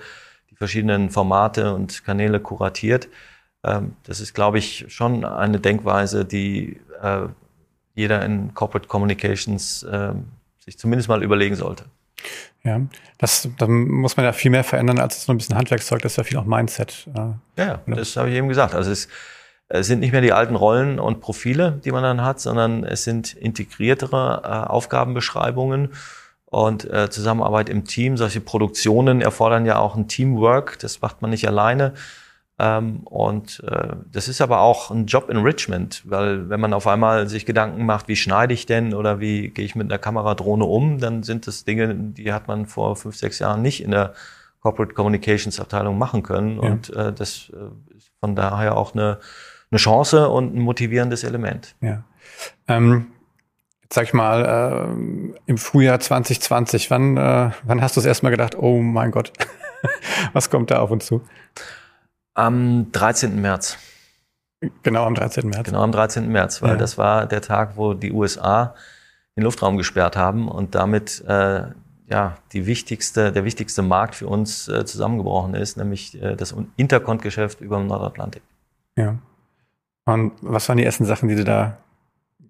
die 0.49 0.55
verschiedenen 0.55 1.09
Formate 1.09 1.73
und 1.73 2.03
Kanäle 2.03 2.39
kuratiert. 2.39 3.09
Ähm, 3.63 3.95
das 4.03 4.19
ist, 4.19 4.33
glaube 4.33 4.57
ich, 4.57 4.85
schon 4.89 5.25
eine 5.25 5.59
Denkweise, 5.59 6.25
die 6.25 6.79
äh, 7.01 7.27
jeder 7.93 8.23
in 8.25 8.53
Corporate 8.53 8.87
Communications 8.87 9.83
äh, 9.83 10.13
sich 10.59 10.79
zumindest 10.79 11.09
mal 11.09 11.21
überlegen 11.23 11.55
sollte. 11.55 11.85
Ja, 12.63 12.81
das, 13.17 13.47
da 13.57 13.67
muss 13.67 14.17
man 14.17 14.25
ja 14.25 14.33
viel 14.33 14.51
mehr 14.51 14.63
verändern 14.63 14.99
als 14.99 15.23
so 15.23 15.31
ein 15.31 15.37
bisschen 15.37 15.55
Handwerkszeug, 15.55 16.01
das 16.01 16.13
ist 16.13 16.17
ja 16.17 16.23
viel 16.23 16.37
auch 16.37 16.45
Mindset. 16.45 17.07
Äh, 17.15 17.61
ja, 17.61 17.81
das 17.87 18.17
habe 18.17 18.29
ich 18.29 18.35
eben 18.35 18.49
gesagt. 18.49 18.75
Also 18.75 18.91
es, 18.91 19.07
es 19.69 19.87
sind 19.87 19.99
nicht 19.99 20.11
mehr 20.11 20.21
die 20.21 20.33
alten 20.33 20.55
Rollen 20.55 20.99
und 20.99 21.21
Profile, 21.21 21.79
die 21.85 21.91
man 21.91 22.03
dann 22.03 22.21
hat, 22.21 22.39
sondern 22.41 22.83
es 22.83 23.03
sind 23.03 23.33
integriertere 23.33 24.41
äh, 24.43 24.69
Aufgabenbeschreibungen 24.69 25.93
und 26.45 26.91
äh, 26.91 27.09
Zusammenarbeit 27.09 27.69
im 27.69 27.85
Team. 27.85 28.17
Solche 28.17 28.41
Produktionen 28.41 29.21
erfordern 29.21 29.65
ja 29.65 29.77
auch 29.77 29.95
ein 29.95 30.07
Teamwork. 30.07 30.79
Das 30.79 31.01
macht 31.01 31.21
man 31.21 31.29
nicht 31.29 31.47
alleine. 31.47 31.93
Ähm, 32.59 33.01
und 33.05 33.63
äh, 33.65 33.95
das 34.11 34.27
ist 34.27 34.41
aber 34.41 34.59
auch 34.59 34.91
ein 34.91 35.05
Job 35.05 35.29
Enrichment, 35.29 36.03
weil 36.05 36.49
wenn 36.49 36.59
man 36.59 36.73
auf 36.73 36.87
einmal 36.87 37.29
sich 37.29 37.45
Gedanken 37.45 37.85
macht, 37.85 38.09
wie 38.09 38.17
schneide 38.17 38.53
ich 38.53 38.65
denn 38.65 38.93
oder 38.93 39.21
wie 39.21 39.49
gehe 39.49 39.63
ich 39.63 39.75
mit 39.75 39.89
einer 39.89 39.97
Kameradrohne 39.97 40.65
um, 40.65 40.99
dann 40.99 41.23
sind 41.23 41.47
das 41.47 41.63
Dinge, 41.63 41.95
die 41.95 42.33
hat 42.33 42.49
man 42.49 42.65
vor 42.65 42.97
fünf, 42.97 43.15
sechs 43.15 43.39
Jahren 43.39 43.61
nicht 43.61 43.81
in 43.81 43.91
der 43.91 44.13
Corporate 44.61 44.93
Communications 44.93 45.59
Abteilung 45.59 45.97
machen 45.97 46.21
können. 46.21 46.61
Ja. 46.61 46.69
Und 46.69 46.93
äh, 46.93 47.13
das 47.13 47.49
äh, 47.53 47.95
ist 47.95 48.11
von 48.19 48.35
daher 48.35 48.75
auch 48.75 48.93
eine, 48.93 49.19
eine 49.71 49.77
Chance 49.77 50.27
und 50.27 50.53
ein 50.53 50.59
motivierendes 50.59 51.23
Element. 51.23 51.75
Ja. 51.79 52.03
Ähm 52.67 53.07
sag 53.91 54.03
ich 54.03 54.13
mal, 54.13 54.45
äh, 54.45 55.41
im 55.47 55.57
Frühjahr 55.57 55.99
2020, 55.99 56.91
wann, 56.91 57.17
äh, 57.17 57.51
wann 57.63 57.81
hast 57.81 57.95
du 57.95 58.01
es 58.01 58.05
erstmal 58.05 58.31
gedacht, 58.31 58.55
oh 58.55 58.81
mein 58.81 59.09
Gott, 59.11 59.33
was 60.33 60.49
kommt 60.49 60.69
da 60.69 60.79
auf 60.79 60.91
uns 60.91 61.07
zu? 61.07 61.21
Am 62.39 62.89
13. 62.93 63.41
März. 63.41 63.77
Genau 64.83 65.05
am 65.05 65.13
13. 65.13 65.49
März. 65.49 65.65
Genau 65.65 65.81
am 65.81 65.91
13. 65.91 66.29
März, 66.31 66.61
weil 66.61 66.71
ja. 66.71 66.75
das 66.77 66.97
war 66.97 67.25
der 67.25 67.41
Tag, 67.41 67.75
wo 67.75 67.93
die 67.93 68.13
USA 68.13 68.75
den 69.35 69.43
Luftraum 69.43 69.75
gesperrt 69.75 70.15
haben 70.15 70.47
und 70.47 70.73
damit 70.73 71.21
äh, 71.27 71.63
ja 72.07 72.37
die 72.53 72.65
wichtigste, 72.65 73.33
der 73.33 73.43
wichtigste 73.43 73.81
Markt 73.81 74.15
für 74.15 74.27
uns 74.27 74.69
äh, 74.69 74.85
zusammengebrochen 74.85 75.53
ist, 75.53 75.75
nämlich 75.75 76.21
äh, 76.21 76.37
das 76.37 76.55
Interkont-Geschäft 76.77 77.59
über 77.59 77.77
dem 77.77 77.87
Nordatlantik. 77.87 78.41
Ja. 78.95 79.17
Und 80.05 80.31
was 80.41 80.69
waren 80.69 80.77
die 80.77 80.85
ersten 80.85 81.03
Sachen, 81.03 81.27
die 81.27 81.35
du 81.35 81.43
da 81.43 81.77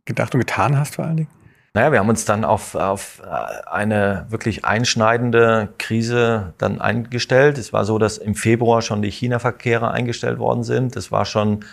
gedacht 0.06 0.36
und 0.36 0.40
getan 0.40 0.78
hast 0.78 0.96
vor 0.96 1.06
allen 1.06 1.18
Dingen? 1.18 1.30
Naja, 1.74 1.92
wir 1.92 2.00
haben 2.00 2.10
uns 2.10 2.26
dann 2.26 2.46
auf, 2.46 2.74
auf 2.76 3.22
äh, 3.24 3.70
eine 3.70 4.26
wirklich 4.30 4.66
einschneidende 4.66 5.70
Krise 5.78 6.54
dann 6.58 6.82
eingestellt. 6.82 7.58
Es 7.58 7.74
war 7.74 7.86
so, 7.86 8.00
dass 8.00 8.18
im 8.18 8.36
Februar 8.36 8.82
schon 8.82 9.02
die 9.02 9.12
China-Verkehre 9.12 9.92
eingestellt 9.92 10.40
worden 10.40 10.64
sind. 10.64 10.96
Das 10.96 11.12
war 11.12 11.26
schon 11.26 11.66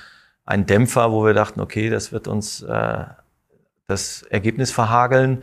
ein 0.44 0.66
Dämpfer, 0.66 1.12
wo 1.12 1.24
wir 1.24 1.34
dachten, 1.34 1.60
okay, 1.60 1.88
das 1.88 2.12
wird 2.12 2.28
uns 2.28 2.62
äh, 2.62 3.04
das 3.86 4.22
Ergebnis 4.22 4.70
verhageln. 4.70 5.42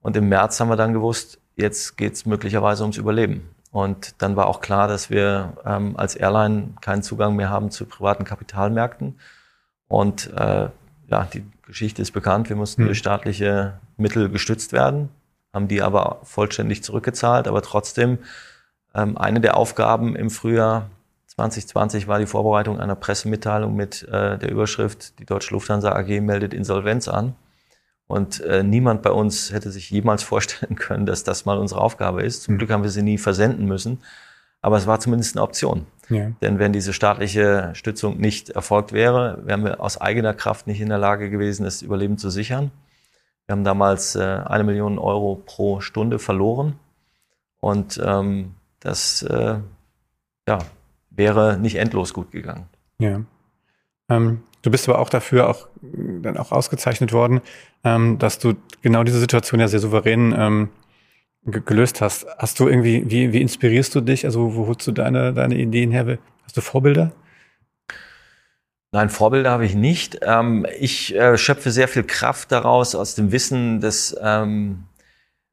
Und 0.00 0.16
im 0.16 0.28
März 0.28 0.60
haben 0.60 0.68
wir 0.68 0.76
dann 0.76 0.92
gewusst, 0.92 1.38
jetzt 1.56 1.96
geht 1.96 2.14
es 2.14 2.24
möglicherweise 2.24 2.84
ums 2.84 2.96
Überleben. 2.96 3.50
Und 3.72 4.22
dann 4.22 4.36
war 4.36 4.46
auch 4.46 4.60
klar, 4.60 4.88
dass 4.88 5.10
wir 5.10 5.54
ähm, 5.66 5.96
als 5.96 6.14
Airline 6.14 6.74
keinen 6.80 7.02
Zugang 7.02 7.36
mehr 7.36 7.50
haben 7.50 7.70
zu 7.70 7.84
privaten 7.84 8.24
Kapitalmärkten. 8.24 9.18
Und 9.88 10.32
äh, 10.34 10.68
ja, 11.08 11.24
die 11.32 11.44
Geschichte 11.68 12.02
ist 12.02 12.12
bekannt. 12.12 12.48
Wir 12.48 12.56
mussten 12.56 12.82
hm. 12.82 12.86
durch 12.88 12.98
staatliche 12.98 13.78
Mittel 13.96 14.28
gestützt 14.30 14.72
werden, 14.72 15.10
haben 15.52 15.68
die 15.68 15.82
aber 15.82 16.20
vollständig 16.24 16.82
zurückgezahlt. 16.82 17.46
Aber 17.46 17.62
trotzdem, 17.62 18.18
ähm, 18.94 19.16
eine 19.16 19.40
der 19.40 19.56
Aufgaben 19.56 20.16
im 20.16 20.30
Frühjahr 20.30 20.90
2020 21.26 22.08
war 22.08 22.18
die 22.18 22.26
Vorbereitung 22.26 22.80
einer 22.80 22.96
Pressemitteilung 22.96 23.76
mit 23.76 24.02
äh, 24.08 24.38
der 24.38 24.50
Überschrift, 24.50 25.18
die 25.20 25.26
Deutsche 25.26 25.52
Lufthansa 25.54 25.92
AG 25.92 26.20
meldet 26.20 26.54
Insolvenz 26.54 27.06
an. 27.06 27.36
Und 28.06 28.40
äh, 28.40 28.62
niemand 28.62 29.02
bei 29.02 29.10
uns 29.10 29.52
hätte 29.52 29.70
sich 29.70 29.90
jemals 29.90 30.22
vorstellen 30.24 30.74
können, 30.74 31.04
dass 31.04 31.22
das 31.22 31.44
mal 31.44 31.58
unsere 31.58 31.82
Aufgabe 31.82 32.22
ist. 32.22 32.44
Zum 32.44 32.54
hm. 32.54 32.58
Glück 32.58 32.70
haben 32.70 32.82
wir 32.82 32.90
sie 32.90 33.02
nie 33.02 33.18
versenden 33.18 33.66
müssen. 33.66 34.02
Aber 34.62 34.78
es 34.78 34.86
war 34.86 34.98
zumindest 34.98 35.36
eine 35.36 35.44
Option. 35.44 35.86
Ja. 36.08 36.30
Denn 36.40 36.58
wenn 36.58 36.72
diese 36.72 36.92
staatliche 36.92 37.70
Stützung 37.74 38.18
nicht 38.18 38.50
erfolgt 38.50 38.92
wäre, 38.92 39.42
wären 39.44 39.64
wir 39.64 39.80
aus 39.80 40.00
eigener 40.00 40.34
Kraft 40.34 40.66
nicht 40.66 40.80
in 40.80 40.88
der 40.88 40.98
Lage 40.98 41.30
gewesen, 41.30 41.64
das 41.64 41.82
Überleben 41.82 42.18
zu 42.18 42.30
sichern. 42.30 42.70
Wir 43.46 43.54
haben 43.54 43.64
damals 43.64 44.14
äh, 44.14 44.20
eine 44.22 44.64
Million 44.64 44.98
Euro 44.98 45.42
pro 45.44 45.80
Stunde 45.80 46.18
verloren. 46.18 46.78
Und 47.60 48.00
ähm, 48.04 48.54
das 48.80 49.22
äh, 49.22 49.56
ja, 50.46 50.58
wäre 51.10 51.58
nicht 51.58 51.76
endlos 51.76 52.14
gut 52.14 52.30
gegangen. 52.30 52.66
Ja. 52.98 53.22
Ähm, 54.08 54.42
du 54.62 54.70
bist 54.70 54.88
aber 54.88 54.98
auch 54.98 55.10
dafür 55.10 55.48
auch 55.48 55.68
dann 55.82 56.36
auch 56.36 56.52
ausgezeichnet 56.52 57.12
worden, 57.12 57.40
ähm, 57.84 58.18
dass 58.18 58.38
du 58.38 58.54
genau 58.82 59.02
diese 59.04 59.18
Situation 59.18 59.60
ja 59.60 59.68
sehr 59.68 59.80
souverän 59.80 60.34
ähm, 60.36 60.68
gelöst 61.50 62.00
hast. 62.00 62.26
Hast 62.38 62.60
du 62.60 62.68
irgendwie, 62.68 63.10
wie, 63.10 63.32
wie 63.32 63.40
inspirierst 63.40 63.94
du 63.94 64.00
dich? 64.00 64.24
Also 64.24 64.54
wo 64.54 64.66
holst 64.66 64.86
du 64.86 64.92
deine, 64.92 65.32
deine 65.32 65.56
Ideen 65.56 65.90
her? 65.90 66.18
Hast 66.44 66.56
du 66.56 66.60
Vorbilder? 66.60 67.12
Nein, 68.90 69.10
Vorbilder 69.10 69.50
habe 69.50 69.66
ich 69.66 69.74
nicht. 69.74 70.18
Ähm, 70.22 70.66
ich 70.78 71.14
äh, 71.14 71.36
schöpfe 71.36 71.70
sehr 71.70 71.88
viel 71.88 72.04
Kraft 72.04 72.52
daraus 72.52 72.94
aus 72.94 73.14
dem 73.14 73.32
Wissen, 73.32 73.80
dass, 73.80 74.16
ähm, 74.22 74.84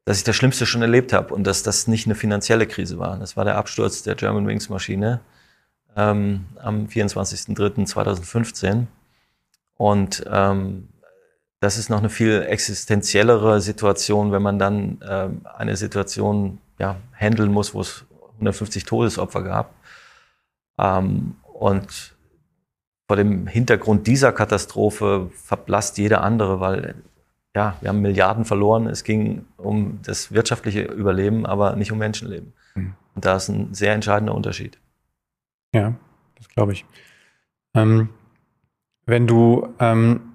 dass 0.06 0.20
ich 0.20 0.24
das 0.24 0.38
Schlimmste 0.38 0.66
schon 0.66 0.82
erlebt 0.82 1.12
habe 1.12 1.34
und 1.34 1.46
dass 1.46 1.62
das 1.62 1.88
nicht 1.88 2.06
eine 2.06 2.16
finanzielle 2.16 2.66
Krise 2.66 2.98
war. 2.98 3.18
Das 3.18 3.36
war 3.36 3.44
der 3.44 3.58
Absturz 3.58 4.04
der 4.04 4.16
German 4.16 4.48
Wings 4.48 4.70
Maschine 4.70 5.20
ähm, 5.98 6.46
am 6.62 6.86
24.03.2015. 6.86 8.86
Und 9.78 10.24
das 11.66 11.80
ist 11.80 11.90
noch 11.90 11.98
eine 11.98 12.12
viel 12.12 12.44
existenziellere 12.44 13.60
Situation, 13.60 14.32
wenn 14.32 14.44
man 14.44 14.60
dann 14.60 15.02
äh, 15.02 15.30
eine 15.58 15.76
Situation 15.76 16.60
ja, 16.78 16.98
handeln 17.12 17.52
muss, 17.52 17.74
wo 17.74 17.82
es 17.82 18.06
150 18.36 18.84
Todesopfer 18.84 19.42
gab. 19.42 19.74
Ähm, 20.80 21.38
und 21.42 22.16
vor 23.08 23.18
dem 23.18 23.48
Hintergrund 23.48 24.06
dieser 24.06 24.32
Katastrophe 24.32 25.32
verblasst 25.34 25.98
jeder 25.98 26.22
andere, 26.22 26.60
weil 26.60 26.94
ja, 27.56 27.78
wir 27.82 27.90
haben 27.90 28.02
Milliarden 28.02 28.46
verloren. 28.46 28.86
Es 28.86 29.04
ging 29.04 29.48
um 29.58 30.02
das 30.04 30.32
wirtschaftliche 30.32 30.84
Überleben, 30.84 31.48
aber 31.48 31.76
nicht 31.76 31.92
um 31.92 31.98
Menschenleben. 31.98 32.54
Mhm. 32.76 32.94
Und 33.16 33.26
da 33.26 33.38
ist 33.38 33.50
ein 33.50 33.74
sehr 33.74 33.94
entscheidender 33.94 34.36
Unterschied. 34.36 34.78
Ja, 35.74 35.96
das 36.36 36.48
glaube 36.48 36.74
ich. 36.74 36.86
Ähm, 37.74 38.10
wenn 39.08 39.26
du 39.26 39.74
ähm, 39.80 40.35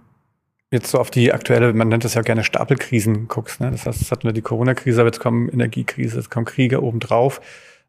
jetzt 0.70 0.90
so 0.90 0.98
auf 0.98 1.10
die 1.10 1.32
aktuelle, 1.32 1.72
man 1.72 1.88
nennt 1.88 2.04
das 2.04 2.14
ja 2.14 2.22
gerne 2.22 2.44
Stapelkrisen 2.44 3.28
guckst, 3.28 3.60
ne? 3.60 3.70
das 3.70 3.86
heißt, 3.86 4.00
jetzt 4.00 4.12
hatten 4.12 4.24
wir 4.24 4.32
die 4.32 4.42
Corona-Krise, 4.42 5.00
aber 5.00 5.08
jetzt 5.08 5.20
kommen 5.20 5.48
Energiekrise, 5.48 6.16
jetzt 6.16 6.30
kommen 6.30 6.46
Kriege 6.46 6.82
obendrauf. 6.82 7.40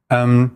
Ähm, 0.10 0.52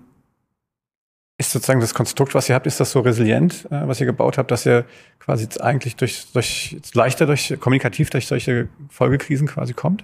ist 1.37 1.51
sozusagen 1.51 1.81
das 1.81 1.93
Konstrukt, 1.93 2.33
was 2.33 2.47
ihr 2.47 2.55
habt, 2.55 2.65
ist 2.65 2.79
das 2.79 2.91
so 2.91 3.01
resilient, 3.01 3.65
äh, 3.69 3.87
was 3.87 3.99
ihr 3.99 4.05
gebaut 4.05 4.37
habt, 4.37 4.51
dass 4.51 4.65
ihr 4.65 4.85
quasi 5.19 5.43
jetzt 5.43 5.61
eigentlich 5.61 5.95
durch, 5.97 6.27
durch 6.33 6.77
leichter 6.93 7.25
durch 7.25 7.55
kommunikativ 7.59 8.09
durch 8.09 8.27
solche 8.27 8.69
Folgekrisen 8.89 9.47
quasi 9.47 9.73
kommt? 9.73 10.03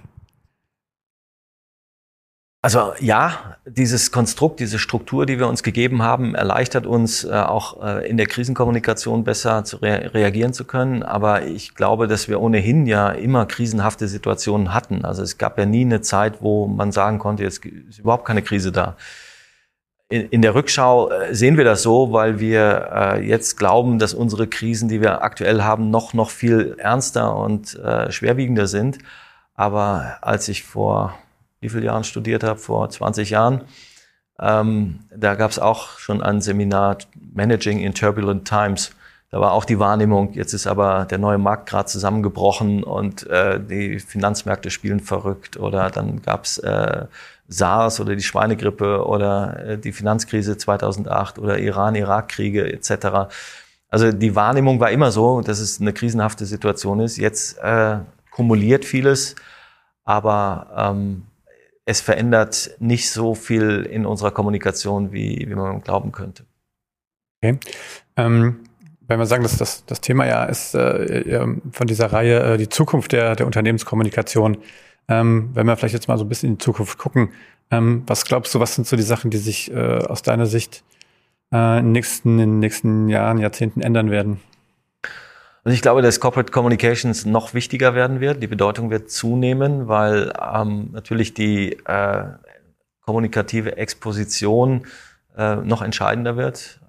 Also 2.64 2.92
ja, 3.00 3.56
dieses 3.66 4.12
Konstrukt, 4.12 4.60
diese 4.60 4.78
Struktur, 4.78 5.26
die 5.26 5.40
wir 5.40 5.48
uns 5.48 5.64
gegeben 5.64 6.02
haben, 6.02 6.36
erleichtert 6.36 6.86
uns 6.86 7.24
äh, 7.24 7.32
auch 7.32 7.82
äh, 7.82 8.08
in 8.08 8.16
der 8.16 8.26
Krisenkommunikation 8.26 9.24
besser 9.24 9.64
zu 9.64 9.78
rea 9.78 9.96
reagieren 10.10 10.52
zu 10.52 10.64
können. 10.64 11.02
Aber 11.02 11.44
ich 11.44 11.74
glaube, 11.74 12.06
dass 12.06 12.28
wir 12.28 12.40
ohnehin 12.40 12.86
ja 12.86 13.10
immer 13.10 13.46
krisenhafte 13.46 14.06
Situationen 14.06 14.72
hatten. 14.72 15.04
Also 15.04 15.24
es 15.24 15.38
gab 15.38 15.58
ja 15.58 15.66
nie 15.66 15.80
eine 15.80 16.02
Zeit, 16.02 16.40
wo 16.40 16.68
man 16.68 16.92
sagen 16.92 17.18
konnte, 17.18 17.42
jetzt 17.42 17.66
ist 17.66 17.98
überhaupt 17.98 18.24
keine 18.26 18.42
Krise 18.42 18.70
da. 18.70 18.96
In, 20.08 20.28
in 20.28 20.40
der 20.40 20.54
Rückschau 20.54 21.10
äh, 21.10 21.34
sehen 21.34 21.56
wir 21.56 21.64
das 21.64 21.82
so, 21.82 22.12
weil 22.12 22.38
wir 22.38 22.90
äh, 22.94 23.26
jetzt 23.26 23.56
glauben, 23.56 23.98
dass 23.98 24.14
unsere 24.14 24.46
Krisen, 24.46 24.88
die 24.88 25.00
wir 25.00 25.22
aktuell 25.22 25.62
haben, 25.62 25.90
noch, 25.90 26.14
noch 26.14 26.30
viel 26.30 26.76
ernster 26.78 27.34
und 27.34 27.74
äh, 27.80 28.12
schwerwiegender 28.12 28.68
sind. 28.68 28.98
Aber 29.56 30.18
als 30.20 30.48
ich 30.48 30.62
vor 30.62 31.18
wie 31.62 31.70
viele 31.70 31.86
Jahren 31.86 32.04
studiert 32.04 32.44
habe, 32.44 32.58
vor 32.58 32.90
20 32.90 33.30
Jahren. 33.30 33.62
Ähm, 34.38 35.00
da 35.16 35.36
gab 35.36 35.50
es 35.50 35.58
auch 35.58 35.98
schon 35.98 36.22
ein 36.22 36.40
Seminar 36.40 36.98
Managing 37.32 37.80
in 37.80 37.94
Turbulent 37.94 38.46
Times. 38.46 38.90
Da 39.30 39.40
war 39.40 39.52
auch 39.52 39.64
die 39.64 39.78
Wahrnehmung, 39.78 40.34
jetzt 40.34 40.52
ist 40.52 40.66
aber 40.66 41.06
der 41.06 41.16
neue 41.16 41.38
Markt 41.38 41.68
gerade 41.70 41.86
zusammengebrochen 41.86 42.84
und 42.84 43.26
äh, 43.28 43.58
die 43.58 43.98
Finanzmärkte 43.98 44.70
spielen 44.70 45.00
verrückt. 45.00 45.56
Oder 45.56 45.88
dann 45.88 46.20
gab 46.20 46.44
es 46.44 46.58
äh, 46.58 47.06
SARS 47.48 48.00
oder 48.00 48.14
die 48.14 48.22
Schweinegrippe 48.22 49.06
oder 49.06 49.64
äh, 49.64 49.78
die 49.78 49.92
Finanzkrise 49.92 50.58
2008 50.58 51.38
oder 51.38 51.58
Iran-Irak-Kriege 51.58 52.70
etc. 52.72 53.32
Also 53.88 54.12
die 54.12 54.34
Wahrnehmung 54.34 54.80
war 54.80 54.90
immer 54.90 55.10
so, 55.12 55.40
dass 55.40 55.60
es 55.60 55.80
eine 55.80 55.92
krisenhafte 55.92 56.44
Situation 56.44 57.00
ist. 57.00 57.16
Jetzt 57.16 57.58
äh, 57.58 57.98
kumuliert 58.32 58.84
vieles, 58.84 59.36
aber 60.04 60.66
ähm, 60.76 61.22
es 61.84 62.00
verändert 62.00 62.76
nicht 62.78 63.10
so 63.10 63.34
viel 63.34 63.86
in 63.90 64.06
unserer 64.06 64.30
Kommunikation, 64.30 65.12
wie, 65.12 65.46
wie 65.48 65.54
man 65.54 65.82
glauben 65.82 66.12
könnte. 66.12 66.44
Okay. 67.42 67.58
Ähm, 68.16 68.60
wenn 69.08 69.18
wir 69.18 69.26
sagen, 69.26 69.42
dass 69.42 69.56
das, 69.56 69.84
das 69.86 70.00
Thema 70.00 70.26
ja 70.26 70.44
ist 70.44 70.74
äh, 70.74 71.46
von 71.72 71.86
dieser 71.86 72.12
Reihe 72.12 72.54
äh, 72.54 72.56
die 72.56 72.68
Zukunft 72.68 73.12
der, 73.12 73.36
der 73.36 73.46
Unternehmenskommunikation. 73.46 74.58
Ähm, 75.08 75.50
wenn 75.54 75.66
wir 75.66 75.76
vielleicht 75.76 75.94
jetzt 75.94 76.08
mal 76.08 76.16
so 76.16 76.24
ein 76.24 76.28
bisschen 76.28 76.50
in 76.50 76.58
die 76.58 76.64
Zukunft 76.64 76.98
gucken, 76.98 77.30
ähm, 77.70 78.04
was 78.06 78.24
glaubst 78.24 78.54
du, 78.54 78.60
was 78.60 78.74
sind 78.74 78.86
so 78.86 78.96
die 78.96 79.02
Sachen, 79.02 79.30
die 79.30 79.38
sich 79.38 79.72
äh, 79.72 79.98
aus 79.98 80.22
deiner 80.22 80.46
Sicht 80.46 80.84
äh, 81.52 81.80
in, 81.80 81.90
nächsten, 81.90 82.38
in 82.38 82.50
den 82.50 82.58
nächsten 82.60 83.08
Jahren, 83.08 83.38
Jahrzehnten 83.38 83.80
ändern 83.80 84.10
werden? 84.10 84.40
Also 85.64 85.74
ich 85.74 85.82
glaube, 85.82 86.02
dass 86.02 86.18
Corporate 86.18 86.50
Communications 86.50 87.24
noch 87.24 87.54
wichtiger 87.54 87.94
werden 87.94 88.20
wird. 88.20 88.42
Die 88.42 88.48
Bedeutung 88.48 88.90
wird 88.90 89.10
zunehmen, 89.10 89.86
weil 89.86 90.32
ähm, 90.40 90.90
natürlich 90.92 91.34
die 91.34 91.74
äh, 91.84 92.24
kommunikative 93.02 93.76
Exposition 93.76 94.86
äh, 95.36 95.56
noch 95.56 95.82
entscheidender 95.82 96.36
wird. 96.36 96.80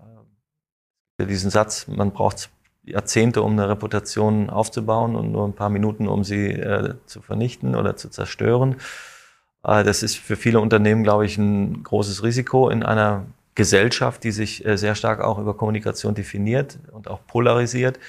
Äh, 1.19 1.25
diesen 1.27 1.51
Satz, 1.51 1.87
man 1.87 2.11
braucht 2.11 2.49
Jahrzehnte, 2.83 3.43
um 3.43 3.53
eine 3.53 3.69
Reputation 3.69 4.49
aufzubauen 4.49 5.15
und 5.15 5.31
nur 5.31 5.47
ein 5.47 5.53
paar 5.53 5.69
Minuten, 5.69 6.07
um 6.07 6.23
sie 6.23 6.49
äh, 6.51 6.95
zu 7.05 7.21
vernichten 7.21 7.75
oder 7.75 7.95
zu 7.95 8.09
zerstören. 8.09 8.77
Äh, 9.63 9.83
das 9.83 10.01
ist 10.01 10.17
für 10.17 10.35
viele 10.35 10.59
Unternehmen, 10.59 11.03
glaube 11.03 11.27
ich, 11.27 11.37
ein 11.37 11.83
großes 11.83 12.23
Risiko 12.23 12.69
in 12.69 12.81
einer 12.81 13.25
Gesellschaft, 13.53 14.23
die 14.23 14.31
sich 14.31 14.65
äh, 14.65 14.77
sehr 14.77 14.95
stark 14.95 15.21
auch 15.21 15.37
über 15.37 15.55
Kommunikation 15.55 16.15
definiert 16.15 16.79
und 16.91 17.07
auch 17.07 17.19
polarisiert. 17.27 17.99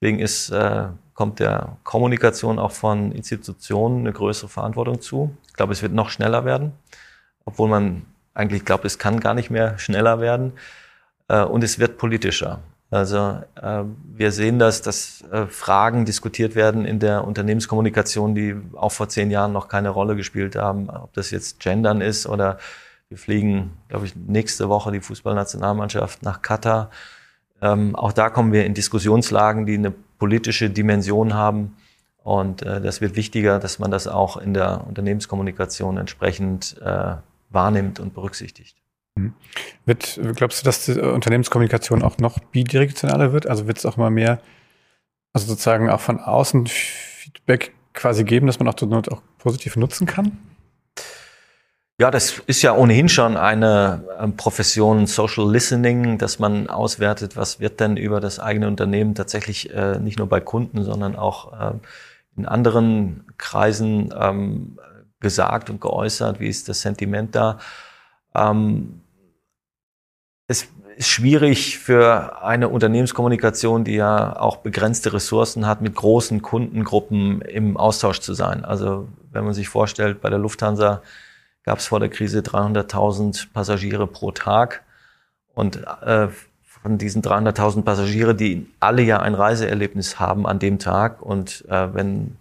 Deswegen 0.00 0.20
ist, 0.20 0.50
äh, 0.50 0.86
kommt 1.14 1.40
der 1.40 1.76
Kommunikation 1.82 2.58
auch 2.58 2.72
von 2.72 3.12
Institutionen 3.12 4.00
eine 4.00 4.12
größere 4.12 4.48
Verantwortung 4.48 5.00
zu. 5.00 5.36
Ich 5.48 5.54
glaube, 5.54 5.72
es 5.72 5.82
wird 5.82 5.92
noch 5.92 6.10
schneller 6.10 6.44
werden, 6.44 6.72
obwohl 7.44 7.68
man 7.68 8.04
eigentlich 8.34 8.64
glaubt, 8.64 8.84
es 8.84 8.98
kann 8.98 9.18
gar 9.18 9.34
nicht 9.34 9.50
mehr 9.50 9.78
schneller 9.78 10.20
werden. 10.20 10.52
Äh, 11.28 11.42
und 11.42 11.64
es 11.64 11.78
wird 11.78 11.98
politischer. 11.98 12.60
Also 12.90 13.42
äh, 13.60 13.82
wir 14.14 14.32
sehen 14.32 14.58
das, 14.58 14.80
dass 14.80 15.24
Fragen 15.50 16.06
diskutiert 16.06 16.54
werden 16.54 16.86
in 16.86 17.00
der 17.00 17.24
Unternehmenskommunikation, 17.24 18.34
die 18.34 18.56
auch 18.76 18.92
vor 18.92 19.08
zehn 19.08 19.30
Jahren 19.30 19.52
noch 19.52 19.68
keine 19.68 19.90
Rolle 19.90 20.16
gespielt 20.16 20.56
haben. 20.56 20.88
Ob 20.88 21.12
das 21.12 21.30
jetzt 21.30 21.60
Gendern 21.60 22.00
ist 22.00 22.26
oder 22.26 22.58
wir 23.08 23.18
fliegen, 23.18 23.76
glaube 23.88 24.06
ich, 24.06 24.14
nächste 24.16 24.68
Woche 24.68 24.92
die 24.92 25.00
Fußballnationalmannschaft 25.00 26.22
nach 26.22 26.42
Katar. 26.42 26.90
Ähm, 27.60 27.96
auch 27.96 28.12
da 28.12 28.30
kommen 28.30 28.52
wir 28.52 28.64
in 28.64 28.74
Diskussionslagen, 28.74 29.66
die 29.66 29.74
eine 29.74 29.90
politische 29.90 30.70
Dimension 30.70 31.34
haben. 31.34 31.76
Und 32.22 32.62
äh, 32.62 32.80
das 32.80 33.00
wird 33.00 33.16
wichtiger, 33.16 33.58
dass 33.58 33.78
man 33.78 33.90
das 33.90 34.06
auch 34.06 34.36
in 34.36 34.54
der 34.54 34.86
Unternehmenskommunikation 34.86 35.96
entsprechend 35.96 36.76
äh, 36.82 37.14
wahrnimmt 37.50 38.00
und 38.00 38.14
berücksichtigt. 38.14 38.76
Mhm. 39.16 39.34
Wird, 39.86 40.20
glaubst 40.34 40.60
du, 40.60 40.64
dass 40.64 40.84
die 40.84 40.92
Unternehmenskommunikation 40.92 42.02
auch 42.02 42.18
noch 42.18 42.38
bidirektionaler 42.38 43.32
wird? 43.32 43.46
Also 43.46 43.66
wird 43.66 43.78
es 43.78 43.86
auch 43.86 43.96
mal 43.96 44.10
mehr, 44.10 44.40
also 45.32 45.46
sozusagen 45.46 45.88
auch 45.90 46.00
von 46.00 46.20
außen 46.20 46.66
Feedback 46.66 47.72
quasi 47.94 48.24
geben, 48.24 48.46
dass 48.46 48.58
man 48.58 48.68
auch, 48.68 48.74
auch 49.10 49.22
positiv 49.38 49.76
nutzen 49.76 50.06
kann? 50.06 50.38
Ja, 52.00 52.12
das 52.12 52.38
ist 52.46 52.62
ja 52.62 52.76
ohnehin 52.76 53.08
schon 53.08 53.36
eine 53.36 54.04
ähm, 54.20 54.36
Profession 54.36 55.08
Social 55.08 55.50
Listening, 55.50 56.16
dass 56.16 56.38
man 56.38 56.68
auswertet, 56.68 57.36
was 57.36 57.58
wird 57.58 57.80
denn 57.80 57.96
über 57.96 58.20
das 58.20 58.38
eigene 58.38 58.68
Unternehmen 58.68 59.16
tatsächlich 59.16 59.74
äh, 59.74 59.98
nicht 59.98 60.16
nur 60.16 60.28
bei 60.28 60.38
Kunden, 60.40 60.84
sondern 60.84 61.16
auch 61.16 61.52
äh, 61.60 61.74
in 62.36 62.46
anderen 62.46 63.24
Kreisen 63.36 64.14
ähm, 64.16 64.78
gesagt 65.18 65.70
und 65.70 65.80
geäußert, 65.80 66.38
wie 66.38 66.46
ist 66.46 66.68
das 66.68 66.82
Sentiment 66.82 67.34
da. 67.34 67.58
Ähm, 68.32 69.00
es 70.46 70.68
ist 70.96 71.08
schwierig 71.08 71.78
für 71.78 72.44
eine 72.44 72.68
Unternehmenskommunikation, 72.68 73.82
die 73.82 73.96
ja 73.96 74.38
auch 74.38 74.58
begrenzte 74.58 75.12
Ressourcen 75.12 75.66
hat, 75.66 75.80
mit 75.80 75.96
großen 75.96 76.42
Kundengruppen 76.42 77.42
im 77.42 77.76
Austausch 77.76 78.20
zu 78.20 78.34
sein. 78.34 78.64
Also 78.64 79.08
wenn 79.32 79.44
man 79.44 79.52
sich 79.54 79.68
vorstellt, 79.68 80.20
bei 80.20 80.30
der 80.30 80.38
Lufthansa 80.38 81.02
gab 81.68 81.80
es 81.80 81.88
vor 81.88 82.00
der 82.00 82.08
Krise 82.08 82.40
300.000 82.40 83.52
Passagiere 83.52 84.06
pro 84.06 84.30
Tag. 84.30 84.84
Und 85.54 85.76
äh, 86.02 86.28
von 86.64 86.96
diesen 86.96 87.20
300.000 87.20 87.82
Passagiere, 87.82 88.34
die 88.34 88.66
alle 88.80 89.02
ja 89.02 89.20
ein 89.20 89.34
Reiseerlebnis 89.34 90.18
haben 90.18 90.46
an 90.46 90.58
dem 90.58 90.78
Tag. 90.78 91.20
Und 91.20 91.66
äh, 91.68 91.92
wenn 91.92 92.38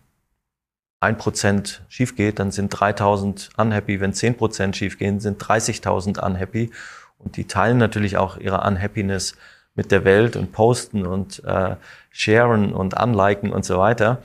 ein 1.02 1.18
Prozent 1.18 1.82
schief 1.90 2.16
geht, 2.16 2.40
dann 2.40 2.52
sind 2.52 2.74
3.000 2.74 3.50
unhappy. 3.58 4.00
Wenn 4.00 4.14
10 4.14 4.38
Prozent 4.38 4.78
schief 4.78 4.98
gehen, 4.98 5.20
sind 5.20 5.44
30.000 5.44 6.26
unhappy. 6.26 6.72
Und 7.20 7.36
die 7.36 7.48
teilen 7.48 7.80
natürlich 7.80 8.16
auch 8.16 8.38
ihre 8.38 8.62
Unhappiness 8.62 9.36
mit 9.76 9.92
der 9.92 10.06
Welt 10.06 10.38
und 10.38 10.54
posten 10.54 11.06
und 11.06 11.44
äh, 11.44 11.76
sharen 12.12 12.72
und 12.72 12.98
unliken 12.98 13.52
und 13.52 13.66
so 13.66 13.78
weiter. 13.78 14.22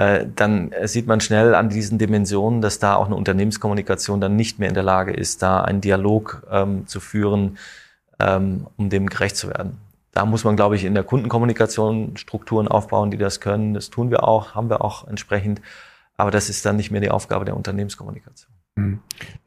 Äh, 0.00 0.28
dann 0.34 0.72
sieht 0.84 1.06
man 1.06 1.20
schnell 1.20 1.54
an 1.54 1.68
diesen 1.68 1.98
Dimensionen, 1.98 2.62
dass 2.62 2.78
da 2.78 2.94
auch 2.94 3.04
eine 3.04 3.16
Unternehmenskommunikation 3.16 4.18
dann 4.18 4.34
nicht 4.34 4.58
mehr 4.58 4.68
in 4.68 4.74
der 4.74 4.82
Lage 4.82 5.12
ist, 5.12 5.42
da 5.42 5.60
einen 5.60 5.82
Dialog 5.82 6.42
ähm, 6.50 6.86
zu 6.86 7.00
führen, 7.00 7.58
ähm, 8.18 8.66
um 8.78 8.88
dem 8.88 9.10
gerecht 9.10 9.36
zu 9.36 9.48
werden. 9.48 9.76
Da 10.12 10.24
muss 10.24 10.42
man, 10.42 10.56
glaube 10.56 10.76
ich, 10.76 10.84
in 10.84 10.94
der 10.94 11.04
Kundenkommunikation 11.04 12.16
Strukturen 12.16 12.66
aufbauen, 12.66 13.10
die 13.10 13.18
das 13.18 13.40
können. 13.40 13.74
Das 13.74 13.90
tun 13.90 14.10
wir 14.10 14.24
auch, 14.24 14.54
haben 14.54 14.70
wir 14.70 14.82
auch 14.82 15.06
entsprechend. 15.06 15.60
Aber 16.16 16.30
das 16.30 16.48
ist 16.48 16.64
dann 16.64 16.76
nicht 16.76 16.90
mehr 16.90 17.02
die 17.02 17.10
Aufgabe 17.10 17.44
der 17.44 17.54
Unternehmenskommunikation. 17.54 18.50
Hm. 18.76 19.00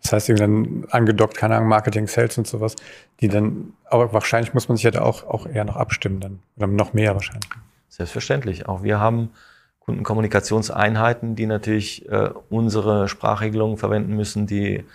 Das 0.04 0.14
heißt, 0.14 0.30
dann 0.38 0.86
angedockt, 0.92 1.36
keine 1.36 1.56
Ahnung, 1.56 1.70
Marketing, 1.70 2.06
Sales 2.06 2.38
und 2.38 2.46
sowas, 2.46 2.76
die 3.22 3.28
dann, 3.28 3.74
aber 3.86 4.14
wahrscheinlich 4.14 4.54
muss 4.54 4.68
man 4.68 4.78
sich 4.78 4.84
ja 4.84 4.92
da 4.92 5.02
auch, 5.02 5.24
auch 5.24 5.48
eher 5.48 5.66
noch 5.66 5.78
abstimmen 5.78 6.20
dann. 6.20 6.42
Oder 6.58 6.68
noch 6.68 6.94
mehr 6.94 7.16
wahrscheinlich. 7.16 7.50
Selbstverständlich. 7.90 8.70
Auch 8.70 8.84
wir 8.84 9.00
haben 9.00 9.32
Kundenkommunikationseinheiten, 9.86 11.36
die 11.36 11.46
natürlich 11.46 12.10
äh, 12.10 12.30
unsere 12.50 13.10
Sprachregelungen 13.10 13.78
verwenden 13.78 14.16
müssen, 14.16 14.48
die 14.48 14.86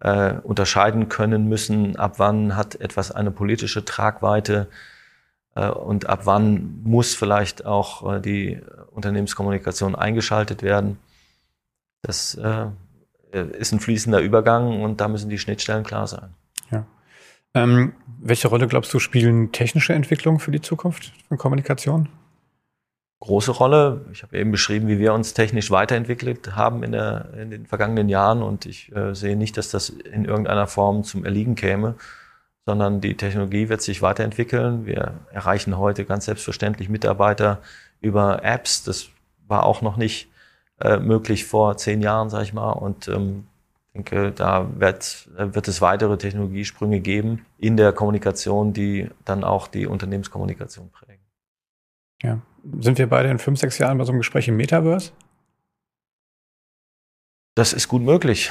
äh, 0.00 0.34
unterscheiden 0.42 1.08
können 1.08 1.48
müssen, 1.48 1.96
ab 1.96 2.14
wann 2.18 2.56
hat 2.56 2.80
etwas 2.80 3.12
eine 3.12 3.30
politische 3.30 3.84
Tragweite 3.84 4.68
äh, 5.54 5.68
und 5.68 6.08
ab 6.08 6.20
wann 6.24 6.80
muss 6.84 7.14
vielleicht 7.14 7.66
auch 7.66 8.14
äh, 8.14 8.20
die 8.20 8.60
Unternehmenskommunikation 8.92 9.94
eingeschaltet 9.94 10.62
werden. 10.62 10.98
Das 12.02 12.34
äh, 12.34 12.66
ist 13.32 13.72
ein 13.72 13.80
fließender 13.80 14.20
Übergang 14.20 14.82
und 14.82 15.00
da 15.02 15.08
müssen 15.08 15.28
die 15.28 15.38
Schnittstellen 15.38 15.84
klar 15.84 16.06
sein. 16.06 16.30
Ja. 16.70 16.86
Ähm, 17.52 17.92
welche 18.20 18.48
Rolle 18.48 18.68
glaubst 18.68 18.92
du 18.94 18.98
spielen 18.98 19.52
technische 19.52 19.92
Entwicklungen 19.92 20.40
für 20.40 20.50
die 20.50 20.62
Zukunft 20.62 21.12
von 21.28 21.36
Kommunikation? 21.36 22.08
Große 23.20 23.52
Rolle. 23.52 24.06
Ich 24.12 24.22
habe 24.22 24.38
eben 24.38 24.50
beschrieben, 24.50 24.88
wie 24.88 24.98
wir 24.98 25.12
uns 25.12 25.34
technisch 25.34 25.70
weiterentwickelt 25.70 26.56
haben 26.56 26.82
in, 26.82 26.92
der, 26.92 27.28
in 27.38 27.50
den 27.50 27.66
vergangenen 27.66 28.08
Jahren 28.08 28.42
und 28.42 28.66
ich 28.66 28.94
äh, 28.94 29.14
sehe 29.14 29.36
nicht, 29.36 29.56
dass 29.56 29.70
das 29.70 29.90
in 29.90 30.24
irgendeiner 30.24 30.66
Form 30.66 31.04
zum 31.04 31.24
Erliegen 31.24 31.54
käme, 31.54 31.94
sondern 32.66 33.00
die 33.00 33.16
Technologie 33.16 33.68
wird 33.68 33.82
sich 33.82 34.02
weiterentwickeln. 34.02 34.86
Wir 34.86 35.14
erreichen 35.32 35.76
heute 35.76 36.04
ganz 36.04 36.24
selbstverständlich 36.24 36.88
Mitarbeiter 36.88 37.60
über 38.00 38.42
Apps. 38.42 38.84
Das 38.84 39.08
war 39.46 39.64
auch 39.64 39.82
noch 39.82 39.96
nicht 39.96 40.28
äh, 40.80 40.98
möglich 40.98 41.44
vor 41.44 41.76
zehn 41.76 42.00
Jahren, 42.00 42.30
sage 42.30 42.44
ich 42.44 42.54
mal. 42.54 42.72
Und 42.72 43.06
ähm, 43.08 43.46
denke, 43.94 44.32
da 44.32 44.66
wird, 44.78 45.28
wird 45.36 45.68
es 45.68 45.82
weitere 45.82 46.16
Technologiesprünge 46.16 47.00
geben 47.00 47.44
in 47.58 47.76
der 47.76 47.92
Kommunikation, 47.92 48.72
die 48.72 49.10
dann 49.24 49.44
auch 49.44 49.68
die 49.68 49.86
Unternehmenskommunikation 49.86 50.90
prägen. 50.90 51.22
Ja. 52.22 52.40
Sind 52.80 52.98
wir 52.98 53.08
beide 53.08 53.30
in 53.30 53.38
fünf, 53.38 53.58
sechs 53.58 53.78
Jahren 53.78 53.98
bei 53.98 54.04
so 54.04 54.12
einem 54.12 54.20
Gespräch 54.20 54.48
im 54.48 54.56
Metaverse? 54.56 55.12
Das 57.54 57.72
ist 57.72 57.88
gut 57.88 58.02
möglich. 58.02 58.50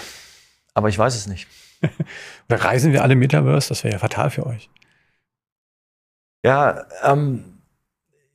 Aber 0.74 0.90
ich 0.90 0.98
weiß 0.98 1.16
es 1.16 1.28
nicht. 1.28 1.48
Oder 2.50 2.64
reisen 2.64 2.92
wir 2.92 3.04
alle 3.04 3.14
im 3.14 3.20
Metaverse? 3.20 3.70
Das 3.70 3.84
wäre 3.84 3.94
ja 3.94 4.00
fatal 4.00 4.30
für 4.30 4.46
euch. 4.46 4.70
Ja, 6.44 6.86
ähm, 7.04 7.60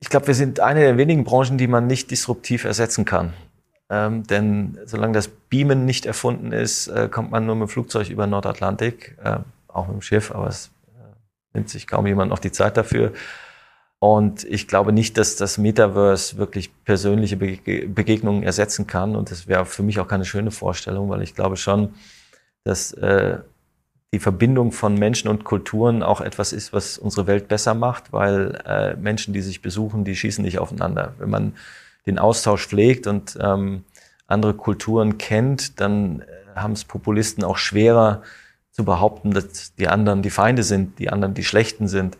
ich 0.00 0.10
glaube, 0.10 0.26
wir 0.26 0.34
sind 0.34 0.60
eine 0.60 0.80
der 0.80 0.98
wenigen 0.98 1.24
Branchen, 1.24 1.56
die 1.56 1.66
man 1.66 1.86
nicht 1.86 2.10
disruptiv 2.10 2.64
ersetzen 2.64 3.04
kann. 3.04 3.32
Ähm, 3.90 4.26
denn 4.26 4.78
solange 4.84 5.14
das 5.14 5.28
Beamen 5.28 5.84
nicht 5.84 6.06
erfunden 6.06 6.52
ist, 6.52 6.88
äh, 6.88 7.08
kommt 7.08 7.30
man 7.30 7.46
nur 7.46 7.54
mit 7.54 7.68
dem 7.68 7.70
Flugzeug 7.70 8.08
über 8.10 8.26
Nordatlantik, 8.26 9.16
äh, 9.22 9.38
auch 9.68 9.86
mit 9.86 9.94
dem 9.96 10.02
Schiff, 10.02 10.30
aber 10.30 10.48
es 10.48 10.70
äh, 10.88 11.14
nimmt 11.54 11.68
sich 11.68 11.86
kaum 11.86 12.06
jemand 12.06 12.30
noch 12.30 12.38
die 12.38 12.52
Zeit 12.52 12.76
dafür. 12.76 13.12
Und 14.04 14.44
ich 14.44 14.68
glaube 14.68 14.92
nicht, 14.92 15.16
dass 15.16 15.36
das 15.36 15.56
Metaverse 15.56 16.36
wirklich 16.36 16.70
persönliche 16.84 17.38
Begegnungen 17.38 18.42
ersetzen 18.42 18.86
kann. 18.86 19.16
Und 19.16 19.30
das 19.30 19.48
wäre 19.48 19.64
für 19.64 19.82
mich 19.82 19.98
auch 19.98 20.06
keine 20.06 20.26
schöne 20.26 20.50
Vorstellung, 20.50 21.08
weil 21.08 21.22
ich 21.22 21.34
glaube 21.34 21.56
schon, 21.56 21.94
dass 22.64 22.92
äh, 22.92 23.38
die 24.12 24.18
Verbindung 24.18 24.72
von 24.72 24.98
Menschen 24.98 25.28
und 25.28 25.44
Kulturen 25.44 26.02
auch 26.02 26.20
etwas 26.20 26.52
ist, 26.52 26.74
was 26.74 26.98
unsere 26.98 27.26
Welt 27.26 27.48
besser 27.48 27.72
macht, 27.72 28.12
weil 28.12 28.60
äh, 28.66 28.94
Menschen, 28.94 29.32
die 29.32 29.40
sich 29.40 29.62
besuchen, 29.62 30.04
die 30.04 30.16
schießen 30.16 30.44
nicht 30.44 30.58
aufeinander. 30.58 31.14
Wenn 31.16 31.30
man 31.30 31.54
den 32.04 32.18
Austausch 32.18 32.66
pflegt 32.66 33.06
und 33.06 33.38
ähm, 33.40 33.84
andere 34.26 34.52
Kulturen 34.52 35.16
kennt, 35.16 35.80
dann 35.80 36.20
äh, 36.20 36.26
haben 36.54 36.74
es 36.74 36.84
Populisten 36.84 37.42
auch 37.42 37.56
schwerer 37.56 38.20
zu 38.70 38.84
behaupten, 38.84 39.30
dass 39.30 39.74
die 39.76 39.88
anderen 39.88 40.20
die 40.20 40.28
Feinde 40.28 40.62
sind, 40.62 40.98
die 40.98 41.08
anderen 41.08 41.32
die 41.32 41.44
Schlechten 41.44 41.88
sind. 41.88 42.18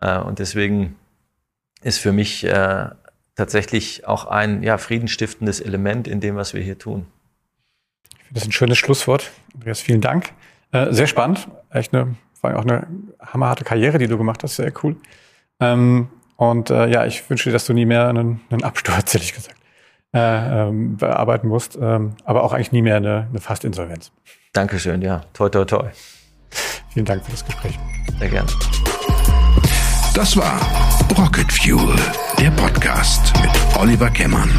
Äh, 0.00 0.18
und 0.18 0.38
deswegen 0.38 0.96
ist 1.82 1.98
für 1.98 2.12
mich 2.12 2.44
äh, 2.44 2.88
tatsächlich 3.36 4.06
auch 4.06 4.26
ein 4.26 4.62
ja, 4.62 4.78
friedensstiftendes 4.78 5.60
Element 5.60 6.06
in 6.06 6.20
dem, 6.20 6.36
was 6.36 6.54
wir 6.54 6.62
hier 6.62 6.78
tun. 6.78 7.06
Ich 8.12 8.18
finde 8.26 8.40
das 8.40 8.46
ein 8.46 8.52
schönes 8.52 8.78
Schlusswort. 8.78 9.30
Andreas, 9.54 9.80
vielen 9.80 10.00
Dank. 10.00 10.32
Äh, 10.72 10.92
sehr 10.92 11.06
spannend. 11.06 11.48
Echt 11.70 11.94
eine, 11.94 12.16
vor 12.34 12.50
allem 12.50 12.58
auch 12.58 12.64
eine 12.64 12.86
hammerharte 13.20 13.64
Karriere, 13.64 13.98
die 13.98 14.06
du 14.06 14.18
gemacht 14.18 14.42
hast. 14.42 14.56
Sehr 14.56 14.72
cool. 14.82 14.96
Ähm, 15.58 16.08
und 16.36 16.70
äh, 16.70 16.88
ja, 16.88 17.06
ich 17.06 17.28
wünsche 17.28 17.50
dir, 17.50 17.52
dass 17.52 17.66
du 17.66 17.72
nie 17.72 17.86
mehr 17.86 18.08
einen, 18.08 18.40
einen 18.50 18.62
Absturz, 18.62 19.14
ehrlich 19.14 19.34
gesagt, 19.34 19.56
äh, 20.14 20.68
ähm, 20.68 20.96
bearbeiten 20.96 21.48
musst. 21.48 21.78
Ähm, 21.80 22.14
aber 22.24 22.44
auch 22.44 22.52
eigentlich 22.52 22.72
nie 22.72 22.82
mehr 22.82 22.96
eine, 22.96 23.26
eine 23.30 23.40
Fastinsolvenz. 23.40 24.12
Dankeschön, 24.52 25.02
ja. 25.02 25.22
Toi, 25.32 25.48
toi, 25.48 25.64
toi. 25.64 25.88
Vielen 26.92 27.06
Dank 27.06 27.24
für 27.24 27.30
das 27.30 27.44
Gespräch. 27.44 27.78
Sehr 28.18 28.28
gerne. 28.28 28.50
Das 30.14 30.36
war 30.36 30.60
Rocket 31.16 31.50
Fuel, 31.52 31.96
der 32.38 32.50
Podcast 32.52 33.32
mit 33.42 33.50
Oliver 33.76 34.10
Kemmern. 34.10 34.50